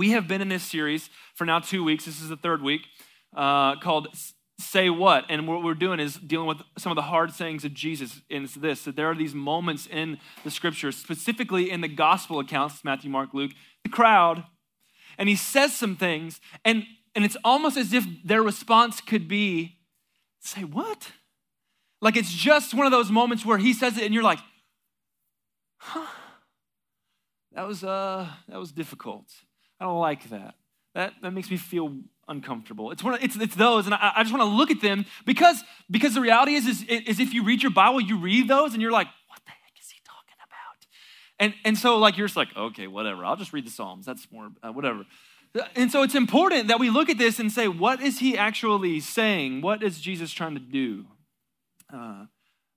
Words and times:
We 0.00 0.12
have 0.12 0.26
been 0.26 0.40
in 0.40 0.48
this 0.48 0.62
series 0.62 1.10
for 1.34 1.44
now 1.44 1.58
two 1.58 1.84
weeks. 1.84 2.06
This 2.06 2.22
is 2.22 2.30
the 2.30 2.36
third 2.38 2.62
week 2.62 2.86
uh, 3.36 3.78
called 3.80 4.08
Say 4.58 4.88
What. 4.88 5.26
And 5.28 5.46
what 5.46 5.62
we're 5.62 5.74
doing 5.74 6.00
is 6.00 6.14
dealing 6.14 6.46
with 6.46 6.62
some 6.78 6.90
of 6.90 6.96
the 6.96 7.02
hard 7.02 7.34
sayings 7.34 7.66
of 7.66 7.74
Jesus. 7.74 8.22
And 8.30 8.44
it's 8.44 8.54
this 8.54 8.84
that 8.84 8.96
there 8.96 9.10
are 9.10 9.14
these 9.14 9.34
moments 9.34 9.86
in 9.86 10.16
the 10.42 10.50
scriptures, 10.50 10.96
specifically 10.96 11.70
in 11.70 11.82
the 11.82 11.88
gospel 11.88 12.38
accounts 12.38 12.82
Matthew, 12.82 13.10
Mark, 13.10 13.34
Luke, 13.34 13.50
the 13.84 13.90
crowd. 13.90 14.44
And 15.18 15.28
he 15.28 15.36
says 15.36 15.76
some 15.76 15.96
things, 15.96 16.40
and, 16.64 16.84
and 17.14 17.22
it's 17.22 17.36
almost 17.44 17.76
as 17.76 17.92
if 17.92 18.06
their 18.24 18.42
response 18.42 19.02
could 19.02 19.28
be, 19.28 19.80
Say 20.40 20.64
what? 20.64 21.12
Like 22.00 22.16
it's 22.16 22.32
just 22.32 22.72
one 22.72 22.86
of 22.86 22.90
those 22.90 23.10
moments 23.10 23.44
where 23.44 23.58
he 23.58 23.74
says 23.74 23.98
it, 23.98 24.04
and 24.04 24.14
you're 24.14 24.22
like, 24.22 24.40
Huh, 25.76 26.06
that 27.52 27.68
was, 27.68 27.84
uh, 27.84 28.26
that 28.48 28.58
was 28.58 28.72
difficult. 28.72 29.26
I 29.80 29.84
don't 29.84 29.98
like 29.98 30.28
that. 30.30 30.54
That, 30.94 31.14
that 31.22 31.32
makes 31.32 31.50
me 31.50 31.56
feel 31.56 31.96
uncomfortable. 32.28 32.90
It's, 32.90 33.02
one 33.02 33.14
of, 33.14 33.22
it's, 33.22 33.36
it's 33.36 33.54
those, 33.54 33.86
and 33.86 33.94
I, 33.94 34.12
I 34.16 34.22
just 34.22 34.34
want 34.34 34.42
to 34.42 34.56
look 34.56 34.70
at 34.70 34.80
them 34.80 35.06
because, 35.24 35.62
because 35.90 36.14
the 36.14 36.20
reality 36.20 36.54
is, 36.54 36.66
is, 36.66 36.82
is 36.82 37.20
if 37.20 37.32
you 37.32 37.44
read 37.44 37.62
your 37.62 37.72
Bible, 37.72 38.00
you 38.00 38.18
read 38.18 38.48
those 38.48 38.72
and 38.72 38.82
you're 38.82 38.92
like, 38.92 39.06
what 39.28 39.40
the 39.44 39.50
heck 39.50 39.72
is 39.80 39.88
he 39.90 40.00
talking 40.04 40.36
about? 40.38 40.86
And, 41.38 41.54
and 41.64 41.78
so 41.78 41.98
like 41.98 42.16
you're 42.16 42.26
just 42.26 42.36
like, 42.36 42.54
okay, 42.56 42.86
whatever. 42.86 43.24
I'll 43.24 43.36
just 43.36 43.52
read 43.52 43.66
the 43.66 43.70
Psalms. 43.70 44.06
That's 44.06 44.26
more, 44.30 44.50
uh, 44.62 44.72
whatever. 44.72 45.06
And 45.74 45.90
so 45.90 46.02
it's 46.02 46.14
important 46.14 46.68
that 46.68 46.78
we 46.78 46.90
look 46.90 47.08
at 47.08 47.18
this 47.18 47.40
and 47.40 47.50
say, 47.50 47.66
what 47.66 48.00
is 48.00 48.20
he 48.20 48.38
actually 48.38 49.00
saying? 49.00 49.62
What 49.62 49.82
is 49.82 50.00
Jesus 50.00 50.30
trying 50.30 50.54
to 50.54 50.60
do? 50.60 51.06
Uh, 51.92 52.26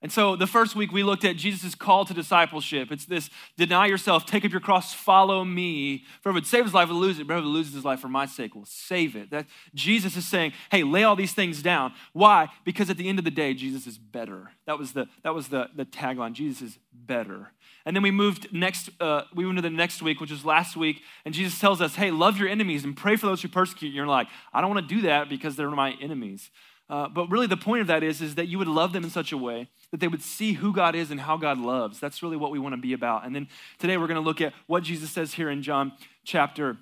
and 0.04 0.12
so 0.12 0.36
the 0.36 0.46
first 0.46 0.76
week 0.76 0.92
we 0.92 1.02
looked 1.02 1.24
at 1.24 1.38
Jesus' 1.38 1.76
call 1.76 2.04
to 2.04 2.14
discipleship. 2.14 2.92
It's 2.92 3.06
this 3.06 3.30
deny 3.58 3.86
yourself, 3.86 4.26
take 4.26 4.44
up 4.44 4.52
your 4.52 4.60
cross, 4.60 4.94
follow 4.94 5.46
me. 5.46 6.04
For 6.20 6.30
whoever 6.30 6.36
would 6.36 6.46
save 6.46 6.66
his 6.66 6.74
life 6.74 6.90
will 6.90 6.98
lose 6.98 7.20
it, 7.20 7.26
but 7.26 7.36
whoever 7.36 7.48
loses 7.48 7.74
his 7.74 7.86
life 7.86 8.02
for 8.02 8.10
my 8.10 8.26
sake 8.26 8.54
will 8.54 8.66
save 8.66 9.16
it. 9.16 9.32
That 9.32 9.46
Jesus 9.74 10.18
is 10.18 10.28
saying, 10.28 10.52
hey, 10.72 10.84
lay 10.84 11.04
all 11.04 11.16
these 11.16 11.32
things 11.32 11.62
down. 11.62 11.94
Why? 12.12 12.50
Because 12.66 12.90
at 12.90 12.98
the 12.98 13.08
end 13.08 13.18
of 13.18 13.24
the 13.24 13.32
day, 13.32 13.54
Jesus 13.54 13.88
is 13.88 13.98
better. 13.98 14.52
That 14.66 14.78
was 14.78 14.92
the, 14.92 15.08
that 15.24 15.34
was 15.34 15.48
the, 15.48 15.70
the 15.74 15.86
tagline. 15.86 16.34
Jesus 16.34 16.62
is 16.62 16.80
better. 16.92 17.54
And 17.86 17.96
then 17.96 18.04
we 18.04 18.12
moved 18.12 18.52
next, 18.52 18.90
uh, 19.00 19.22
we 19.34 19.46
went 19.46 19.58
to 19.58 19.62
the 19.62 19.70
next 19.70 20.02
week, 20.02 20.20
which 20.20 20.32
was 20.32 20.44
last 20.44 20.76
week, 20.76 21.02
and 21.24 21.34
Jesus 21.34 21.60
tells 21.60 21.80
us, 21.80 21.96
hey, 21.96 22.12
love 22.12 22.38
your 22.38 22.50
enemies 22.50 22.84
and 22.84 22.96
pray 22.96 23.16
for 23.16 23.26
those 23.26 23.42
who 23.42 23.48
persecute 23.48 23.90
you. 23.90 23.96
You're 23.96 24.08
like, 24.08 24.28
I 24.52 24.60
don't 24.60 24.70
want 24.70 24.86
to 24.86 24.96
do 24.96 25.02
that 25.04 25.30
because 25.30 25.56
they're 25.56 25.70
my 25.70 25.94
enemies. 26.02 26.52
Uh, 26.90 27.08
but 27.08 27.30
really, 27.32 27.48
the 27.48 27.58
point 27.58 27.82
of 27.82 27.88
that 27.88 28.04
is, 28.04 28.22
is 28.22 28.36
that 28.36 28.48
you 28.48 28.58
would 28.58 28.68
love 28.68 28.92
them 28.92 29.04
in 29.04 29.10
such 29.10 29.32
a 29.32 29.38
way 29.38 29.70
that 29.94 30.00
they 30.00 30.08
would 30.08 30.24
see 30.24 30.54
who 30.54 30.74
God 30.74 30.96
is 30.96 31.12
and 31.12 31.20
how 31.20 31.38
God 31.38 31.60
loves. 31.60 32.00
That's 32.00 32.24
really 32.24 32.36
what 32.36 32.50
we 32.50 32.58
want 32.58 32.74
to 32.74 32.82
be 32.82 32.94
about. 32.94 33.28
And 33.28 33.36
then 33.36 33.48
today 33.78 33.96
we're 33.96 34.08
going 34.08 34.16
to 34.16 34.26
look 34.26 34.42
at 34.42 34.52
what 34.66 34.82
Jesus 34.82 35.12
says 35.12 35.36
here 35.36 35.52
in 35.52 35.62
John 35.62 35.92
chapter 36.24 36.78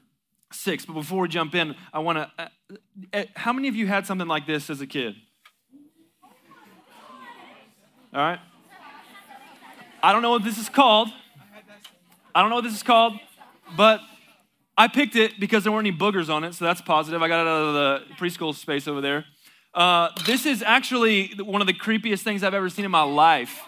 6. 0.53 0.85
But 0.85 0.93
before 0.93 1.23
we 1.23 1.27
jump 1.27 1.53
in, 1.53 1.75
I 1.91 1.99
want 1.99 2.19
to. 2.19 2.31
Uh, 2.41 2.47
uh, 3.13 3.23
how 3.35 3.51
many 3.51 3.67
of 3.67 3.75
you 3.75 3.85
had 3.85 4.07
something 4.07 4.29
like 4.29 4.47
this 4.47 4.69
as 4.69 4.79
a 4.79 4.87
kid? 4.87 5.15
All 8.13 8.21
right. 8.21 8.39
I 10.01 10.13
don't 10.13 10.21
know 10.21 10.31
what 10.31 10.45
this 10.45 10.57
is 10.57 10.69
called. 10.69 11.09
I 12.33 12.39
don't 12.39 12.49
know 12.49 12.55
what 12.55 12.63
this 12.63 12.75
is 12.75 12.83
called, 12.83 13.19
but 13.75 13.99
I 14.77 14.87
picked 14.87 15.17
it 15.17 15.37
because 15.37 15.65
there 15.65 15.73
weren't 15.73 15.85
any 15.85 15.97
boogers 15.97 16.33
on 16.33 16.45
it, 16.45 16.53
so 16.53 16.63
that's 16.63 16.81
positive. 16.81 17.21
I 17.21 17.27
got 17.27 17.41
it 17.41 17.47
out 17.49 17.61
of 17.61 17.73
the 17.73 18.15
preschool 18.15 18.55
space 18.55 18.87
over 18.87 19.01
there. 19.01 19.25
Uh, 19.73 20.09
this 20.25 20.45
is 20.45 20.61
actually 20.61 21.33
one 21.37 21.61
of 21.61 21.67
the 21.67 21.73
creepiest 21.73 22.21
things 22.21 22.43
I've 22.43 22.53
ever 22.53 22.69
seen 22.69 22.85
in 22.85 22.91
my 22.91 23.03
life. 23.03 23.61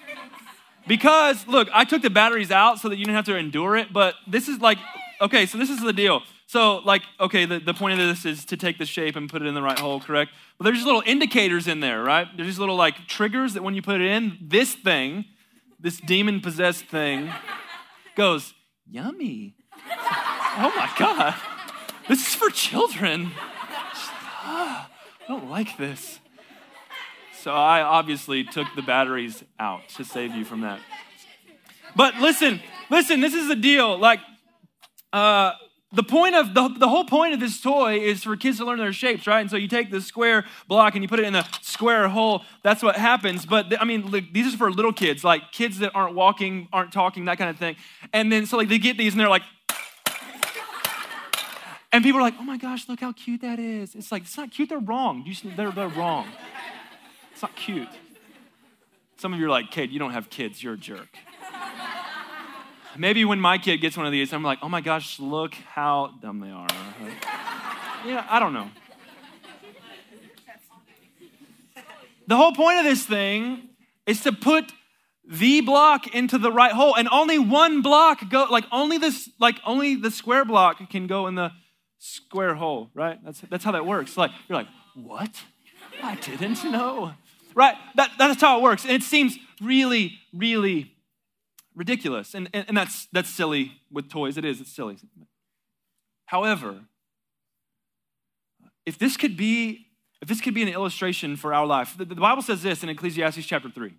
Because, 0.85 1.47
look, 1.47 1.69
I 1.73 1.85
took 1.85 2.01
the 2.01 2.09
batteries 2.09 2.51
out 2.51 2.79
so 2.79 2.89
that 2.89 2.97
you 2.97 3.05
didn't 3.05 3.15
have 3.15 3.25
to 3.25 3.37
endure 3.37 3.77
it, 3.77 3.93
but 3.93 4.15
this 4.27 4.49
is 4.49 4.59
like, 4.59 4.77
okay, 5.21 5.45
so 5.45 5.57
this 5.57 5.69
is 5.69 5.81
the 5.81 5.93
deal. 5.93 6.21
So, 6.47 6.79
like, 6.79 7.03
okay, 7.19 7.45
the, 7.45 7.59
the 7.59 7.73
point 7.73 7.99
of 7.99 8.07
this 8.07 8.25
is 8.25 8.43
to 8.45 8.57
take 8.57 8.77
the 8.77 8.85
shape 8.85 9.15
and 9.15 9.29
put 9.29 9.41
it 9.41 9.47
in 9.47 9.53
the 9.53 9.61
right 9.61 9.79
hole, 9.79 10.01
correct? 10.01 10.31
But 10.57 10.65
there's 10.65 10.77
just 10.77 10.85
little 10.85 11.03
indicators 11.05 11.67
in 11.67 11.79
there, 11.79 12.03
right? 12.03 12.27
There's 12.35 12.47
these 12.47 12.59
little, 12.59 12.75
like, 12.75 13.07
triggers 13.07 13.53
that 13.53 13.63
when 13.63 13.73
you 13.73 13.81
put 13.81 14.01
it 14.01 14.07
in, 14.07 14.37
this 14.41 14.75
thing, 14.75 15.25
this 15.79 15.99
demon 16.01 16.41
possessed 16.41 16.85
thing, 16.85 17.31
goes, 18.15 18.53
yummy. 18.87 19.55
oh 19.89 20.73
my 20.75 20.91
God. 20.99 21.35
This 22.09 22.27
is 22.27 22.35
for 22.35 22.49
children. 22.49 23.31
I 25.23 25.27
don't 25.27 25.49
like 25.49 25.77
this. 25.77 26.19
So 27.41 27.51
I 27.51 27.81
obviously 27.81 28.43
took 28.43 28.67
the 28.75 28.81
batteries 28.81 29.43
out 29.59 29.87
to 29.89 30.03
save 30.03 30.35
you 30.35 30.45
from 30.45 30.61
that. 30.61 30.79
But 31.95 32.15
listen, 32.15 32.61
listen, 32.89 33.21
this 33.21 33.33
is 33.33 33.47
the 33.47 33.55
deal. 33.55 33.97
Like, 33.97 34.19
uh, 35.11 35.53
the 35.93 36.03
point 36.03 36.35
of 36.35 36.53
the, 36.55 36.69
the 36.79 36.89
whole 36.89 37.05
point 37.05 37.33
of 37.33 37.39
this 37.39 37.61
toy 37.61 37.99
is 37.99 38.23
for 38.23 38.35
kids 38.35 38.57
to 38.57 38.65
learn 38.65 38.79
their 38.79 38.91
shapes, 38.91 39.27
right? 39.27 39.41
And 39.41 39.49
so 39.49 39.57
you 39.57 39.67
take 39.67 39.91
the 39.91 40.01
square 40.01 40.43
block 40.67 40.95
and 40.95 41.03
you 41.03 41.07
put 41.07 41.19
it 41.19 41.25
in 41.25 41.33
the 41.33 41.47
square 41.61 42.07
hole. 42.07 42.41
That's 42.63 42.81
what 42.81 42.95
happens. 42.95 43.45
But 43.45 43.79
I 43.79 43.85
mean, 43.85 44.11
these 44.33 44.55
are 44.55 44.57
for 44.57 44.71
little 44.71 44.93
kids, 44.93 45.23
like 45.23 45.51
kids 45.51 45.79
that 45.79 45.91
aren't 45.93 46.15
walking, 46.15 46.67
aren't 46.73 46.91
talking, 46.91 47.25
that 47.25 47.37
kind 47.37 47.49
of 47.49 47.57
thing. 47.57 47.75
And 48.11 48.31
then 48.31 48.47
so 48.47 48.57
like 48.57 48.69
they 48.69 48.79
get 48.79 48.97
these 48.97 49.13
and 49.13 49.19
they're 49.19 49.29
like, 49.29 49.43
and 51.93 52.03
people 52.03 52.19
are 52.19 52.23
like, 52.23 52.33
oh 52.39 52.43
my 52.43 52.57
gosh, 52.57 52.89
look 52.89 52.99
how 52.99 53.11
cute 53.11 53.41
that 53.41 53.59
is. 53.59 53.93
It's 53.93 54.11
like, 54.11 54.23
it's 54.23 54.35
not 54.35 54.51
cute, 54.51 54.69
they're 54.69 54.79
wrong. 54.79 55.23
You, 55.25 55.35
they're, 55.55 55.71
they're 55.71 55.87
wrong. 55.87 56.27
It's 57.31 57.43
not 57.43 57.55
cute. 57.55 57.87
Some 59.17 59.31
of 59.31 59.39
you 59.39 59.45
are 59.45 59.49
like, 59.49 59.69
kid, 59.69 59.91
you 59.91 59.99
don't 59.99 60.11
have 60.11 60.29
kids, 60.31 60.61
you're 60.63 60.73
a 60.73 60.77
jerk. 60.77 61.15
Maybe 62.97 63.23
when 63.25 63.39
my 63.39 63.59
kid 63.59 63.77
gets 63.77 63.95
one 63.95 64.07
of 64.07 64.11
these, 64.11 64.33
I'm 64.33 64.43
like, 64.43 64.59
oh 64.63 64.69
my 64.69 64.81
gosh, 64.81 65.19
look 65.19 65.53
how 65.53 66.15
dumb 66.19 66.39
they 66.39 66.49
are. 66.49 66.67
yeah, 68.05 68.25
I 68.27 68.39
don't 68.39 68.53
know. 68.53 68.69
The 72.25 72.35
whole 72.35 72.53
point 72.53 72.79
of 72.79 72.85
this 72.85 73.05
thing 73.05 73.69
is 74.07 74.21
to 74.21 74.31
put 74.31 74.71
the 75.25 75.61
block 75.61 76.13
into 76.15 76.37
the 76.39 76.51
right 76.51 76.71
hole 76.71 76.95
and 76.95 77.07
only 77.09 77.39
one 77.39 77.81
block 77.81 78.29
go 78.29 78.45
like 78.49 78.65
only 78.71 78.97
this 78.97 79.29
like 79.39 79.55
only 79.65 79.95
the 79.95 80.11
square 80.11 80.43
block 80.43 80.89
can 80.89 81.07
go 81.07 81.27
in 81.27 81.35
the 81.35 81.51
square 82.03 82.53
hole, 82.55 82.89
right? 82.93 83.17
That's, 83.23 83.39
that's 83.49 83.63
how 83.63 83.71
that 83.71 83.85
works. 83.85 84.17
Like, 84.17 84.31
you're 84.49 84.57
like, 84.57 84.67
what? 84.93 85.41
I 86.01 86.15
didn't 86.15 86.61
know. 86.65 87.13
Right? 87.55 87.75
That, 87.95 88.11
that's 88.17 88.41
how 88.41 88.59
it 88.59 88.61
works. 88.61 88.83
And 88.83 88.91
it 88.91 89.03
seems 89.03 89.37
really, 89.61 90.19
really 90.33 90.95
ridiculous. 91.73 92.33
And, 92.33 92.49
and, 92.53 92.65
and 92.67 92.75
that's, 92.75 93.07
that's 93.13 93.29
silly 93.29 93.79
with 93.89 94.09
toys. 94.09 94.37
It 94.37 94.43
is, 94.43 94.59
it's 94.59 94.75
silly. 94.75 94.97
However, 96.25 96.81
if 98.85 98.97
this 98.97 99.15
could 99.15 99.37
be 99.37 99.87
if 100.21 100.29
this 100.29 100.39
could 100.39 100.53
be 100.53 100.61
an 100.61 100.69
illustration 100.69 101.35
for 101.35 101.53
our 101.53 101.65
life 101.65 101.95
the, 101.97 102.05
the 102.05 102.15
bible 102.15 102.41
says 102.41 102.63
this 102.63 102.83
in 102.83 102.89
ecclesiastes 102.89 103.45
chapter 103.45 103.69
3 103.69 103.93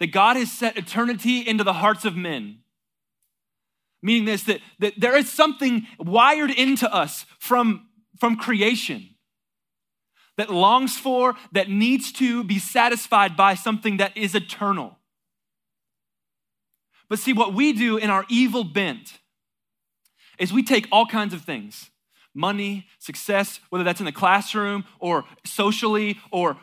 that 0.00 0.08
god 0.08 0.36
has 0.36 0.50
set 0.50 0.76
eternity 0.76 1.38
into 1.40 1.62
the 1.62 1.74
hearts 1.74 2.04
of 2.04 2.16
men 2.16 2.58
Meaning 4.04 4.26
this, 4.26 4.42
that, 4.42 4.60
that 4.80 4.92
there 4.98 5.16
is 5.16 5.32
something 5.32 5.86
wired 5.98 6.50
into 6.50 6.92
us 6.94 7.24
from, 7.38 7.88
from 8.20 8.36
creation 8.36 9.08
that 10.36 10.50
longs 10.50 10.98
for, 10.98 11.36
that 11.52 11.70
needs 11.70 12.12
to 12.12 12.44
be 12.44 12.58
satisfied 12.58 13.34
by 13.34 13.54
something 13.54 13.96
that 13.96 14.14
is 14.14 14.34
eternal. 14.34 14.98
But 17.08 17.18
see, 17.18 17.32
what 17.32 17.54
we 17.54 17.72
do 17.72 17.96
in 17.96 18.10
our 18.10 18.26
evil 18.28 18.62
bent 18.62 19.20
is 20.38 20.52
we 20.52 20.62
take 20.62 20.86
all 20.92 21.06
kinds 21.06 21.32
of 21.32 21.40
things 21.40 21.90
money, 22.34 22.86
success, 22.98 23.58
whether 23.70 23.84
that's 23.84 24.00
in 24.00 24.06
the 24.06 24.12
classroom 24.12 24.84
or 24.98 25.24
socially, 25.46 26.18
or, 26.30 26.58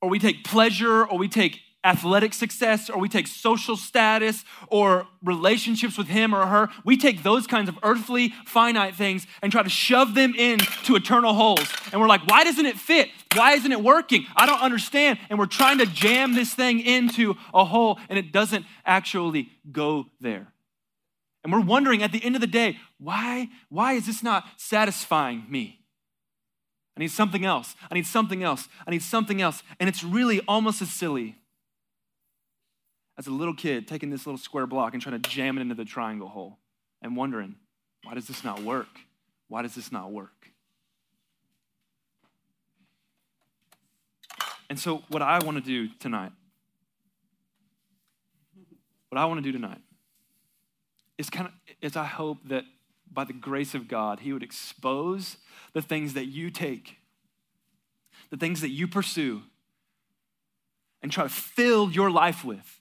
or 0.00 0.08
we 0.08 0.20
take 0.20 0.44
pleasure, 0.44 1.04
or 1.04 1.18
we 1.18 1.26
take 1.26 1.58
athletic 1.86 2.34
success 2.34 2.90
or 2.90 2.98
we 2.98 3.08
take 3.08 3.28
social 3.28 3.76
status 3.76 4.44
or 4.68 5.06
relationships 5.22 5.96
with 5.96 6.08
him 6.08 6.34
or 6.34 6.46
her. 6.46 6.68
We 6.84 6.96
take 6.96 7.22
those 7.22 7.46
kinds 7.46 7.68
of 7.68 7.78
earthly, 7.82 8.34
finite 8.44 8.96
things 8.96 9.26
and 9.40 9.52
try 9.52 9.62
to 9.62 9.70
shove 9.70 10.14
them 10.14 10.34
into 10.34 10.96
eternal 10.96 11.32
holes. 11.32 11.66
And 11.92 12.00
we're 12.00 12.08
like, 12.08 12.26
why 12.26 12.44
doesn't 12.44 12.66
it 12.66 12.76
fit? 12.76 13.08
Why 13.34 13.52
isn't 13.52 13.70
it 13.70 13.82
working? 13.82 14.26
I 14.34 14.46
don't 14.46 14.60
understand. 14.60 15.18
And 15.30 15.38
we're 15.38 15.46
trying 15.46 15.78
to 15.78 15.86
jam 15.86 16.34
this 16.34 16.52
thing 16.52 16.80
into 16.80 17.36
a 17.54 17.64
hole 17.64 17.98
and 18.08 18.18
it 18.18 18.32
doesn't 18.32 18.66
actually 18.84 19.48
go 19.70 20.06
there. 20.20 20.52
And 21.44 21.52
we're 21.52 21.60
wondering 21.60 22.02
at 22.02 22.10
the 22.10 22.22
end 22.24 22.34
of 22.34 22.40
the 22.40 22.48
day, 22.48 22.78
why, 22.98 23.48
why 23.68 23.92
is 23.92 24.06
this 24.06 24.22
not 24.24 24.44
satisfying 24.56 25.44
me? 25.48 25.78
I 26.96 27.00
need 27.00 27.12
something 27.12 27.44
else. 27.44 27.76
I 27.88 27.94
need 27.94 28.06
something 28.06 28.42
else. 28.42 28.68
I 28.86 28.90
need 28.90 29.02
something 29.02 29.40
else. 29.40 29.62
And 29.78 29.88
it's 29.88 30.02
really 30.02 30.40
almost 30.48 30.82
as 30.82 30.90
silly 30.90 31.36
as 33.18 33.26
a 33.26 33.30
little 33.30 33.54
kid 33.54 33.88
taking 33.88 34.10
this 34.10 34.26
little 34.26 34.38
square 34.38 34.66
block 34.66 34.92
and 34.92 35.02
trying 35.02 35.20
to 35.20 35.28
jam 35.28 35.56
it 35.58 35.62
into 35.62 35.74
the 35.74 35.84
triangle 35.84 36.28
hole 36.28 36.58
and 37.02 37.16
wondering, 37.16 37.56
why 38.04 38.14
does 38.14 38.26
this 38.26 38.44
not 38.44 38.62
work? 38.62 38.88
Why 39.48 39.62
does 39.62 39.74
this 39.74 39.90
not 39.90 40.12
work? 40.12 40.52
And 44.68 44.78
so, 44.78 45.02
what 45.08 45.22
I 45.22 45.38
want 45.44 45.56
to 45.58 45.62
do 45.62 45.88
tonight, 46.00 46.32
what 49.08 49.18
I 49.18 49.24
want 49.26 49.38
to 49.38 49.42
do 49.42 49.52
tonight 49.52 49.80
is 51.18 51.30
kind 51.30 51.46
of, 51.46 51.52
is 51.80 51.96
I 51.96 52.04
hope 52.04 52.38
that 52.48 52.64
by 53.12 53.24
the 53.24 53.32
grace 53.32 53.74
of 53.74 53.88
God, 53.88 54.20
He 54.20 54.32
would 54.32 54.42
expose 54.42 55.36
the 55.72 55.82
things 55.82 56.14
that 56.14 56.26
you 56.26 56.50
take, 56.50 56.96
the 58.30 58.36
things 58.36 58.60
that 58.60 58.70
you 58.70 58.88
pursue, 58.88 59.42
and 61.00 61.12
try 61.12 61.24
to 61.24 61.30
fill 61.30 61.90
your 61.90 62.10
life 62.10 62.44
with, 62.44 62.80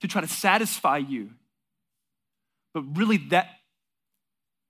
to 0.00 0.08
try 0.08 0.20
to 0.20 0.28
satisfy 0.28 0.98
you. 0.98 1.30
But 2.74 2.82
really, 2.96 3.16
that, 3.30 3.48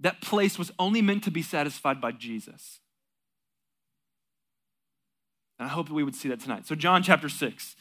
that 0.00 0.20
place 0.20 0.58
was 0.58 0.70
only 0.78 1.02
meant 1.02 1.24
to 1.24 1.30
be 1.30 1.42
satisfied 1.42 2.00
by 2.00 2.12
Jesus. 2.12 2.80
And 5.58 5.68
I 5.68 5.70
hope 5.70 5.88
that 5.88 5.94
we 5.94 6.04
would 6.04 6.14
see 6.14 6.28
that 6.28 6.40
tonight. 6.40 6.66
So, 6.66 6.74
John 6.74 7.02
chapter 7.02 7.28
6. 7.28 7.76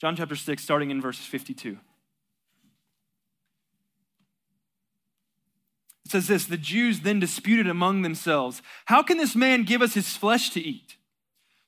John 0.00 0.16
chapter 0.16 0.36
6, 0.36 0.62
starting 0.62 0.90
in 0.90 1.00
verse 1.00 1.18
52. 1.18 1.78
It 6.04 6.10
says 6.10 6.26
this 6.26 6.44
The 6.44 6.56
Jews 6.56 7.00
then 7.00 7.20
disputed 7.20 7.68
among 7.68 8.02
themselves, 8.02 8.60
How 8.86 9.02
can 9.02 9.16
this 9.16 9.34
man 9.34 9.62
give 9.64 9.80
us 9.80 9.94
his 9.94 10.16
flesh 10.16 10.50
to 10.50 10.60
eat? 10.60 10.96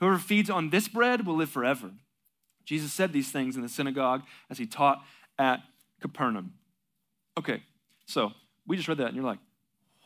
Whoever 0.00 0.18
feeds 0.18 0.50
on 0.50 0.70
this 0.70 0.88
bread 0.88 1.26
will 1.26 1.36
live 1.36 1.50
forever. 1.50 1.90
Jesus 2.64 2.92
said 2.92 3.12
these 3.12 3.30
things 3.30 3.56
in 3.56 3.62
the 3.62 3.68
synagogue 3.68 4.22
as 4.50 4.58
he 4.58 4.66
taught 4.66 5.02
at 5.38 5.60
Capernaum. 6.00 6.54
Okay, 7.38 7.62
so 8.06 8.32
we 8.66 8.76
just 8.76 8.88
read 8.88 8.98
that, 8.98 9.08
and 9.08 9.16
you're 9.16 9.24
like, 9.24 9.40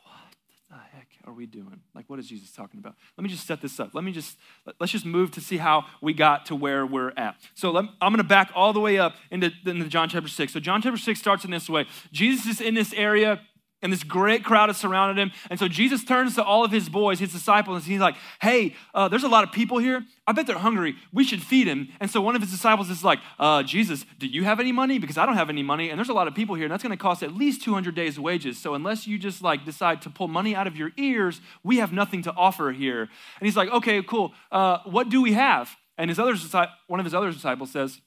what 0.03 0.33
the 0.69 0.75
heck 0.75 1.07
are 1.25 1.33
we 1.33 1.45
doing? 1.45 1.79
Like, 1.93 2.09
what 2.09 2.19
is 2.19 2.27
Jesus 2.27 2.51
talking 2.51 2.79
about? 2.79 2.95
Let 3.17 3.23
me 3.23 3.29
just 3.29 3.45
set 3.45 3.61
this 3.61 3.79
up. 3.79 3.93
Let 3.93 4.03
me 4.03 4.11
just, 4.11 4.37
let's 4.79 4.91
just 4.91 5.05
move 5.05 5.31
to 5.31 5.41
see 5.41 5.57
how 5.57 5.85
we 6.01 6.13
got 6.13 6.47
to 6.47 6.55
where 6.55 6.85
we're 6.85 7.11
at. 7.15 7.35
So 7.53 7.71
let, 7.71 7.85
I'm 8.01 8.11
going 8.11 8.17
to 8.17 8.23
back 8.23 8.51
all 8.55 8.73
the 8.73 8.79
way 8.79 8.97
up 8.97 9.15
into, 9.31 9.51
into 9.65 9.87
John 9.87 10.09
chapter 10.09 10.29
6. 10.29 10.51
So 10.51 10.59
John 10.59 10.81
chapter 10.81 10.97
6 10.97 11.19
starts 11.19 11.45
in 11.45 11.51
this 11.51 11.69
way. 11.69 11.85
Jesus 12.11 12.45
is 12.47 12.61
in 12.61 12.73
this 12.73 12.93
area 12.93 13.41
and 13.81 13.93
this 13.93 14.03
great 14.03 14.43
crowd 14.43 14.69
has 14.69 14.77
surrounded 14.77 15.21
him. 15.21 15.31
And 15.49 15.57
so 15.57 15.67
Jesus 15.67 16.03
turns 16.03 16.35
to 16.35 16.43
all 16.43 16.65
of 16.65 16.71
his 16.71 16.89
boys, 16.89 17.19
his 17.19 17.31
disciples, 17.31 17.83
and 17.83 17.85
he's 17.85 18.01
like, 18.01 18.15
Hey, 18.41 18.75
uh, 18.93 19.07
there's 19.07 19.23
a 19.23 19.29
lot 19.29 19.43
of 19.43 19.51
people 19.51 19.77
here. 19.77 20.03
I 20.27 20.31
bet 20.31 20.47
they're 20.47 20.57
hungry. 20.57 20.95
We 21.13 21.23
should 21.23 21.41
feed 21.41 21.67
them. 21.67 21.89
And 21.99 22.11
so 22.11 22.21
one 22.21 22.35
of 22.35 22.41
his 22.41 22.51
disciples 22.51 22.89
is 22.89 23.03
like, 23.03 23.19
uh, 23.39 23.63
Jesus, 23.63 24.05
do 24.17 24.27
you 24.27 24.43
have 24.43 24.59
any 24.59 24.71
money? 24.71 24.99
Because 24.99 25.17
I 25.17 25.25
don't 25.25 25.35
have 25.35 25.49
any 25.49 25.63
money. 25.63 25.89
And 25.89 25.97
there's 25.97 26.09
a 26.09 26.13
lot 26.13 26.27
of 26.27 26.35
people 26.35 26.55
here, 26.55 26.65
and 26.65 26.71
that's 26.71 26.83
going 26.83 26.95
to 26.95 27.01
cost 27.01 27.23
at 27.23 27.33
least 27.33 27.63
200 27.63 27.95
days' 27.95 28.19
wages. 28.19 28.57
So 28.57 28.73
unless 28.73 29.07
you 29.07 29.17
just 29.17 29.41
like 29.41 29.65
decide 29.65 30.01
to 30.03 30.09
pull 30.09 30.27
money 30.27 30.55
out 30.55 30.67
of 30.67 30.75
your 30.75 30.91
ears, 30.97 31.41
we 31.63 31.77
have 31.77 31.93
nothing 31.93 32.21
to 32.23 32.33
offer 32.33 32.71
here. 32.71 33.01
And 33.01 33.45
he's 33.45 33.57
like, 33.57 33.69
Okay, 33.69 34.03
cool. 34.03 34.33
Uh, 34.51 34.79
what 34.85 35.09
do 35.09 35.21
we 35.21 35.33
have? 35.33 35.75
And 35.97 36.09
his 36.09 36.19
other, 36.19 36.35
one 36.87 36.99
of 36.99 37.05
his 37.05 37.13
other 37.13 37.31
disciples 37.31 37.71
says, 37.71 38.01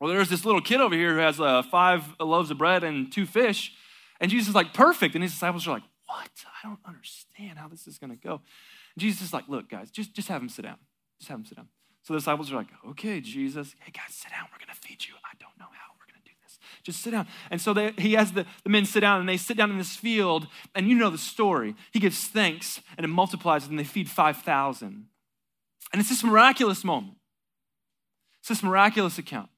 Well, 0.00 0.10
there's 0.10 0.30
this 0.30 0.44
little 0.44 0.60
kid 0.60 0.80
over 0.80 0.94
here 0.94 1.14
who 1.14 1.20
has 1.20 1.40
uh, 1.40 1.62
five 1.62 2.04
loaves 2.18 2.50
of 2.50 2.58
bread 2.58 2.84
and 2.84 3.12
two 3.12 3.26
fish. 3.26 3.72
And 4.20 4.30
Jesus 4.30 4.48
is 4.48 4.54
like, 4.54 4.74
perfect. 4.74 5.14
And 5.14 5.22
his 5.22 5.32
disciples 5.32 5.66
are 5.66 5.72
like, 5.72 5.82
what? 6.06 6.30
I 6.44 6.68
don't 6.68 6.80
understand 6.86 7.58
how 7.58 7.68
this 7.68 7.86
is 7.86 7.98
going 7.98 8.10
to 8.10 8.16
go. 8.16 8.34
And 8.94 8.98
Jesus 8.98 9.22
is 9.22 9.32
like, 9.32 9.48
look, 9.48 9.70
guys, 9.70 9.90
just, 9.90 10.14
just 10.14 10.28
have 10.28 10.42
him 10.42 10.48
sit 10.48 10.62
down. 10.62 10.76
Just 11.18 11.30
have 11.30 11.38
him 11.38 11.44
sit 11.44 11.56
down. 11.56 11.68
So 12.02 12.14
the 12.14 12.18
disciples 12.18 12.50
are 12.52 12.56
like, 12.56 12.68
okay, 12.90 13.20
Jesus, 13.20 13.74
hey, 13.80 13.92
guys, 13.92 14.14
sit 14.14 14.30
down. 14.30 14.46
We're 14.52 14.58
going 14.58 14.74
to 14.74 14.88
feed 14.88 15.06
you. 15.06 15.14
I 15.24 15.34
don't 15.38 15.56
know 15.58 15.66
how 15.66 15.92
we're 15.98 16.12
going 16.12 16.22
to 16.22 16.28
do 16.28 16.34
this. 16.42 16.58
Just 16.82 17.02
sit 17.02 17.10
down. 17.12 17.26
And 17.50 17.60
so 17.60 17.72
they, 17.72 17.92
he 17.98 18.14
has 18.14 18.32
the, 18.32 18.46
the 18.64 18.70
men 18.70 18.86
sit 18.86 19.00
down, 19.00 19.20
and 19.20 19.28
they 19.28 19.36
sit 19.36 19.56
down 19.56 19.70
in 19.70 19.78
this 19.78 19.96
field. 19.96 20.46
And 20.74 20.88
you 20.88 20.94
know 20.94 21.10
the 21.10 21.18
story. 21.18 21.74
He 21.92 22.00
gives 22.00 22.26
thanks, 22.26 22.80
and 22.96 23.04
it 23.04 23.08
multiplies, 23.08 23.66
and 23.66 23.78
they 23.78 23.84
feed 23.84 24.08
5,000. 24.08 25.06
And 25.92 26.00
it's 26.00 26.08
this 26.08 26.24
miraculous 26.24 26.84
moment. 26.84 27.14
It's 28.40 28.48
this 28.48 28.62
miraculous 28.62 29.18
account. 29.18 29.50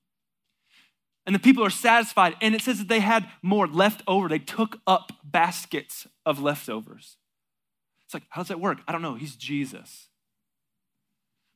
And 1.25 1.35
the 1.35 1.41
people 1.41 1.65
are 1.65 1.71
satisfied. 1.71 2.35
And 2.41 2.55
it 2.55 2.63
says 2.63 2.79
that 2.79 2.89
they 2.89 3.01
had 3.01 3.29
more 3.43 3.67
left 3.67 4.03
over. 4.07 4.29
They 4.29 4.39
took 4.39 4.79
up 4.87 5.13
baskets 5.25 6.07
of 6.27 6.41
leftovers. 6.41 7.17
It's 8.05 8.15
like, 8.15 8.25
how 8.31 8.43
does 8.43 8.49
that 8.49 8.61
work? 8.61 8.79
I 8.89 8.93
don't 8.93 9.03
know. 9.03 9.15
He's 9.15 9.37
Jesus. 9.37 10.09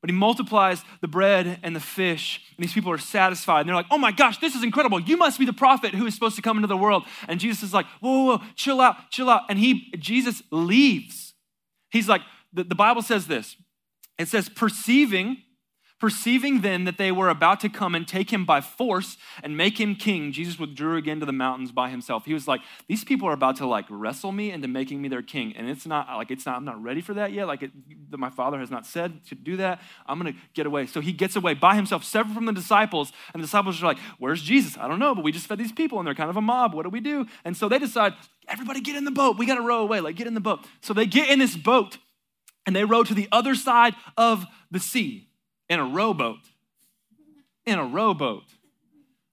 But 0.00 0.10
he 0.10 0.16
multiplies 0.16 0.84
the 1.00 1.08
bread 1.08 1.58
and 1.62 1.74
the 1.74 1.80
fish, 1.80 2.40
and 2.56 2.62
these 2.62 2.72
people 2.72 2.92
are 2.92 2.98
satisfied. 2.98 3.60
And 3.60 3.68
they're 3.68 3.74
like, 3.74 3.86
oh 3.90 3.98
my 3.98 4.12
gosh, 4.12 4.38
this 4.38 4.54
is 4.54 4.62
incredible. 4.62 5.00
You 5.00 5.16
must 5.16 5.38
be 5.38 5.46
the 5.46 5.52
prophet 5.52 5.94
who 5.94 6.06
is 6.06 6.14
supposed 6.14 6.36
to 6.36 6.42
come 6.42 6.58
into 6.58 6.68
the 6.68 6.76
world. 6.76 7.04
And 7.26 7.40
Jesus 7.40 7.64
is 7.64 7.74
like, 7.74 7.86
whoa, 8.00 8.24
whoa, 8.24 8.36
whoa, 8.36 8.44
chill 8.54 8.80
out, 8.80 9.10
chill 9.10 9.28
out. 9.28 9.42
And 9.48 9.58
he, 9.58 9.92
Jesus 9.98 10.42
leaves. 10.52 11.34
He's 11.90 12.08
like, 12.08 12.20
the, 12.52 12.62
the 12.62 12.74
Bible 12.76 13.02
says 13.02 13.26
this. 13.26 13.56
It 14.18 14.28
says, 14.28 14.48
perceiving 14.48 15.38
Perceiving 15.98 16.60
then 16.60 16.84
that 16.84 16.98
they 16.98 17.10
were 17.10 17.31
about 17.31 17.60
to 17.60 17.70
come 17.70 17.94
and 17.94 18.06
take 18.06 18.31
him 18.31 18.44
by 18.44 18.60
force 18.60 19.16
and 19.43 19.56
make 19.56 19.81
him 19.81 19.94
king, 19.94 20.31
Jesus 20.31 20.58
withdrew 20.58 20.98
again 20.98 21.20
to 21.20 21.26
the 21.26 21.32
mountains 21.32 21.72
by 21.72 21.88
himself. 21.88 22.26
He 22.26 22.34
was 22.34 22.46
like, 22.46 22.60
These 22.87 23.02
people 23.02 23.26
are 23.28 23.32
about 23.32 23.56
to 23.56 23.66
like 23.66 23.87
wrestle 23.88 24.31
me 24.31 24.50
into 24.50 24.69
making 24.69 25.00
me 25.00 25.08
their 25.08 25.22
king. 25.22 25.54
And 25.56 25.70
it's 25.70 25.87
not 25.87 26.06
like, 26.19 26.31
it's 26.31 26.44
not, 26.44 26.56
I'm 26.56 26.66
not 26.66 26.82
ready 26.82 27.00
for 27.00 27.14
that 27.14 27.32
yet. 27.32 27.46
Like, 27.46 27.62
it, 27.62 27.70
my 28.10 28.28
father 28.28 28.58
has 28.60 28.70
not 28.70 28.84
said 28.84 29.25
to 29.28 29.34
do 29.34 29.56
that. 29.56 29.81
I'm 30.06 30.20
going 30.20 30.34
to 30.34 30.38
get 30.52 30.66
away. 30.66 30.84
So 30.87 31.00
he 31.00 31.12
gets 31.12 31.34
away 31.34 31.54
by 31.54 31.75
himself, 31.75 32.04
severed 32.04 32.34
from 32.34 32.44
the 32.44 32.52
disciples. 32.52 33.10
And 33.32 33.42
the 33.42 33.46
disciples 33.46 33.82
are 33.82 33.87
like, 33.87 33.99
Where's 34.19 34.42
Jesus? 34.42 34.76
I 34.76 34.88
don't 34.88 34.99
know, 34.99 35.14
but 35.14 35.25
we 35.25 35.32
just 35.32 35.46
fed 35.46 35.56
these 35.56 35.72
people 35.72 35.99
and 35.99 36.06
they're 36.06 36.14
kind 36.14 36.28
of 36.28 36.37
a 36.37 36.42
mob. 36.42 36.75
What 36.75 36.82
do 36.82 36.90
we 36.90 37.00
do? 37.00 37.25
And 37.42 37.56
so 37.56 37.70
they 37.70 37.78
decide, 37.78 38.12
Everybody 38.49 38.82
get 38.82 38.96
in 38.96 39.06
the 39.06 39.10
boat. 39.10 39.38
We 39.38 39.46
got 39.46 39.54
to 39.54 39.62
row 39.62 39.81
away. 39.81 40.00
Like, 40.00 40.16
get 40.16 40.26
in 40.26 40.34
the 40.34 40.40
boat. 40.40 40.66
So 40.82 40.92
they 40.92 41.06
get 41.06 41.31
in 41.31 41.38
this 41.38 41.56
boat 41.56 41.96
and 42.66 42.76
they 42.76 42.84
row 42.84 43.02
to 43.02 43.14
the 43.14 43.28
other 43.32 43.54
side 43.54 43.94
of 44.19 44.44
the 44.70 44.78
sea 44.78 45.26
in 45.68 45.78
a 45.78 45.84
rowboat. 45.84 46.38
In 47.64 47.78
a 47.78 47.84
rowboat. 47.84 48.44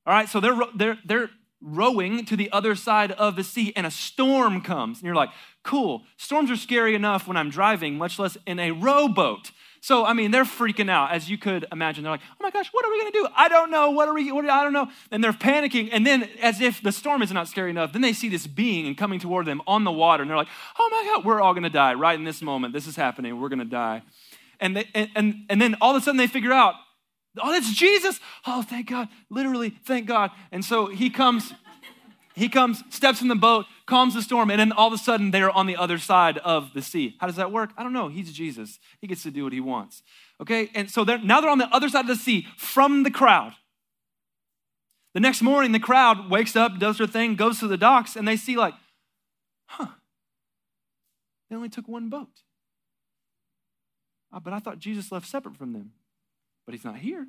All 0.05 0.13
right, 0.13 0.27
so 0.27 0.39
they're, 0.39 0.59
they're, 0.75 0.97
they're 1.05 1.29
rowing 1.61 2.25
to 2.25 2.35
the 2.35 2.51
other 2.51 2.75
side 2.75 3.11
of 3.13 3.35
the 3.35 3.43
sea, 3.43 3.71
and 3.75 3.85
a 3.85 3.91
storm 3.91 4.61
comes. 4.61 4.99
And 4.99 5.05
you're 5.05 5.15
like, 5.15 5.29
cool, 5.63 6.03
storms 6.17 6.51
are 6.51 6.55
scary 6.55 6.93
enough 6.93 7.27
when 7.27 7.37
I'm 7.37 7.49
driving, 7.49 7.97
much 7.97 8.19
less 8.19 8.37
in 8.45 8.59
a 8.59 8.71
rowboat. 8.71 9.51
So, 9.79 10.05
I 10.05 10.13
mean, 10.13 10.31
they're 10.31 10.45
freaking 10.45 10.89
out, 10.89 11.11
as 11.11 11.29
you 11.29 11.37
could 11.37 11.65
imagine. 11.69 12.03
They're 12.03 12.11
like, 12.13 12.21
oh 12.39 12.43
my 12.43 12.51
gosh, 12.51 12.69
what 12.71 12.85
are 12.85 12.89
we 12.89 12.99
gonna 12.99 13.11
do? 13.11 13.27
I 13.35 13.49
don't 13.49 13.69
know. 13.69 13.91
What 13.91 14.07
are 14.07 14.13
we, 14.13 14.31
what, 14.31 14.49
I 14.49 14.63
don't 14.63 14.71
know. 14.71 14.89
And 15.11 15.21
they're 15.21 15.33
panicking. 15.33 15.89
And 15.91 16.07
then, 16.07 16.29
as 16.41 16.61
if 16.61 16.81
the 16.81 16.93
storm 16.93 17.21
is 17.21 17.33
not 17.33 17.49
scary 17.49 17.69
enough, 17.69 17.91
then 17.91 18.01
they 18.01 18.13
see 18.13 18.29
this 18.29 18.47
being 18.47 18.87
and 18.87 18.97
coming 18.97 19.19
toward 19.19 19.45
them 19.45 19.61
on 19.67 19.83
the 19.83 19.91
water. 19.91 20.23
And 20.23 20.29
they're 20.29 20.37
like, 20.37 20.47
oh 20.79 20.89
my 20.89 21.13
God, 21.13 21.25
we're 21.25 21.41
all 21.41 21.53
gonna 21.53 21.69
die 21.69 21.95
right 21.95 22.17
in 22.17 22.23
this 22.23 22.41
moment. 22.41 22.73
This 22.73 22.87
is 22.87 22.95
happening. 22.95 23.41
We're 23.41 23.49
gonna 23.49 23.65
die 23.65 24.03
and, 24.63 24.77
they, 24.77 24.87
and, 24.95 25.09
and, 25.15 25.35
and 25.49 25.61
then 25.61 25.75
all 25.81 25.95
of 25.95 26.01
a 26.01 26.05
sudden 26.05 26.17
they 26.17 26.27
figure 26.27 26.53
out, 26.53 26.75
oh, 27.41 27.51
that's 27.51 27.71
Jesus. 27.73 28.19
Oh, 28.47 28.61
thank 28.61 28.89
God. 28.89 29.09
Literally, 29.29 29.71
thank 29.85 30.07
God. 30.07 30.31
And 30.51 30.63
so 30.63 30.87
he 30.87 31.09
comes, 31.09 31.53
he 32.33 32.47
comes, 32.47 32.81
steps 32.89 33.21
in 33.21 33.27
the 33.27 33.35
boat, 33.35 33.65
calms 33.85 34.13
the 34.13 34.21
storm, 34.21 34.49
and 34.49 34.59
then 34.59 34.71
all 34.71 34.87
of 34.87 34.93
a 34.93 34.97
sudden 34.97 35.31
they're 35.31 35.51
on 35.51 35.67
the 35.67 35.75
other 35.75 35.97
side 35.97 36.37
of 36.39 36.73
the 36.73 36.81
sea. 36.81 37.15
How 37.19 37.27
does 37.27 37.35
that 37.35 37.51
work? 37.51 37.71
I 37.77 37.83
don't 37.83 37.93
know. 37.93 38.07
He's 38.07 38.31
Jesus. 38.31 38.79
He 39.01 39.07
gets 39.07 39.23
to 39.23 39.31
do 39.31 39.43
what 39.43 39.53
he 39.53 39.59
wants. 39.59 40.01
Okay? 40.41 40.71
And 40.73 40.89
so 40.89 41.03
they're, 41.03 41.19
now 41.19 41.41
they're 41.41 41.49
on 41.49 41.57
the 41.57 41.73
other 41.75 41.89
side 41.89 42.01
of 42.01 42.07
the 42.07 42.15
sea 42.15 42.47
from 42.57 43.03
the 43.03 43.11
crowd. 43.11 43.53
The 45.13 45.19
next 45.19 45.41
morning, 45.41 45.73
the 45.73 45.79
crowd 45.79 46.31
wakes 46.31 46.55
up, 46.55 46.79
does 46.79 46.97
their 46.97 47.05
thing, 47.05 47.35
goes 47.35 47.59
to 47.59 47.67
the 47.67 47.77
docks, 47.77 48.15
and 48.15 48.27
they 48.27 48.35
see, 48.35 48.57
like, 48.57 48.73
huh, 49.67 49.89
they 51.49 51.55
only 51.55 51.69
took 51.69 51.87
one 51.87 52.09
boat. 52.09 52.29
Oh, 54.33 54.39
but 54.39 54.53
I 54.53 54.59
thought 54.59 54.79
Jesus 54.79 55.11
left 55.11 55.27
separate 55.27 55.57
from 55.57 55.73
them. 55.73 55.91
But 56.65 56.73
he's 56.73 56.85
not 56.85 56.97
here. 56.97 57.27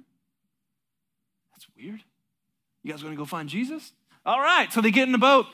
That's 1.52 1.66
weird. 1.76 2.00
You 2.82 2.92
guys 2.92 3.02
gonna 3.02 3.16
go 3.16 3.25
find 3.25 3.49
Jesus? 3.49 3.92
All 4.25 4.40
right. 4.40 4.73
So 4.73 4.80
they 4.80 4.90
get 4.90 5.06
in 5.06 5.12
the 5.12 5.18
boat. 5.18 5.46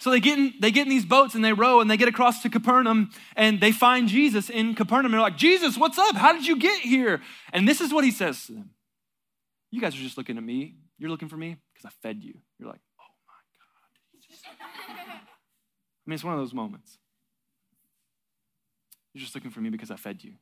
So 0.00 0.10
they 0.10 0.20
get 0.20 0.38
in, 0.38 0.54
they 0.60 0.70
get 0.70 0.86
in 0.86 0.88
these 0.88 1.04
boats 1.04 1.34
and 1.34 1.44
they 1.44 1.52
row 1.52 1.80
and 1.80 1.90
they 1.90 1.98
get 1.98 2.08
across 2.08 2.40
to 2.42 2.48
Capernaum 2.48 3.10
and 3.36 3.60
they 3.60 3.70
find 3.70 4.08
Jesus 4.08 4.48
in 4.48 4.74
Capernaum. 4.74 5.12
They're 5.12 5.20
like, 5.20 5.36
Jesus, 5.36 5.76
what's 5.76 5.98
up? 5.98 6.16
How 6.16 6.32
did 6.32 6.46
you 6.46 6.56
get 6.56 6.80
here? 6.80 7.20
And 7.52 7.68
this 7.68 7.82
is 7.82 7.92
what 7.92 8.02
he 8.02 8.10
says 8.10 8.46
to 8.46 8.52
them. 8.52 8.70
You 9.70 9.80
guys 9.80 9.94
are 9.94 9.98
just 9.98 10.16
looking 10.16 10.38
at 10.38 10.42
me. 10.42 10.76
You're 10.98 11.10
looking 11.10 11.28
for 11.28 11.36
me 11.36 11.58
because 11.74 11.84
I 11.84 11.90
fed 12.02 12.22
you. 12.22 12.34
You're 12.58 12.70
like, 12.70 12.80
oh 12.98 13.12
my 13.28 13.34
God. 14.38 15.20
I 15.20 16.06
mean, 16.06 16.14
it's 16.14 16.24
one 16.24 16.32
of 16.32 16.40
those 16.40 16.54
moments. 16.54 16.98
You're 19.12 19.20
just 19.20 19.34
looking 19.34 19.50
for 19.50 19.60
me 19.60 19.70
because 19.70 19.90
I 19.90 19.96
fed 19.96 20.22
you. 20.22 20.32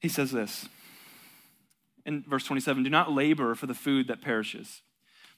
He 0.00 0.08
says 0.08 0.30
this 0.30 0.68
in 2.08 2.24
verse 2.26 2.44
27 2.44 2.82
Do 2.82 2.90
not 2.90 3.12
labor 3.12 3.54
for 3.54 3.66
the 3.66 3.74
food 3.74 4.08
that 4.08 4.22
perishes, 4.22 4.82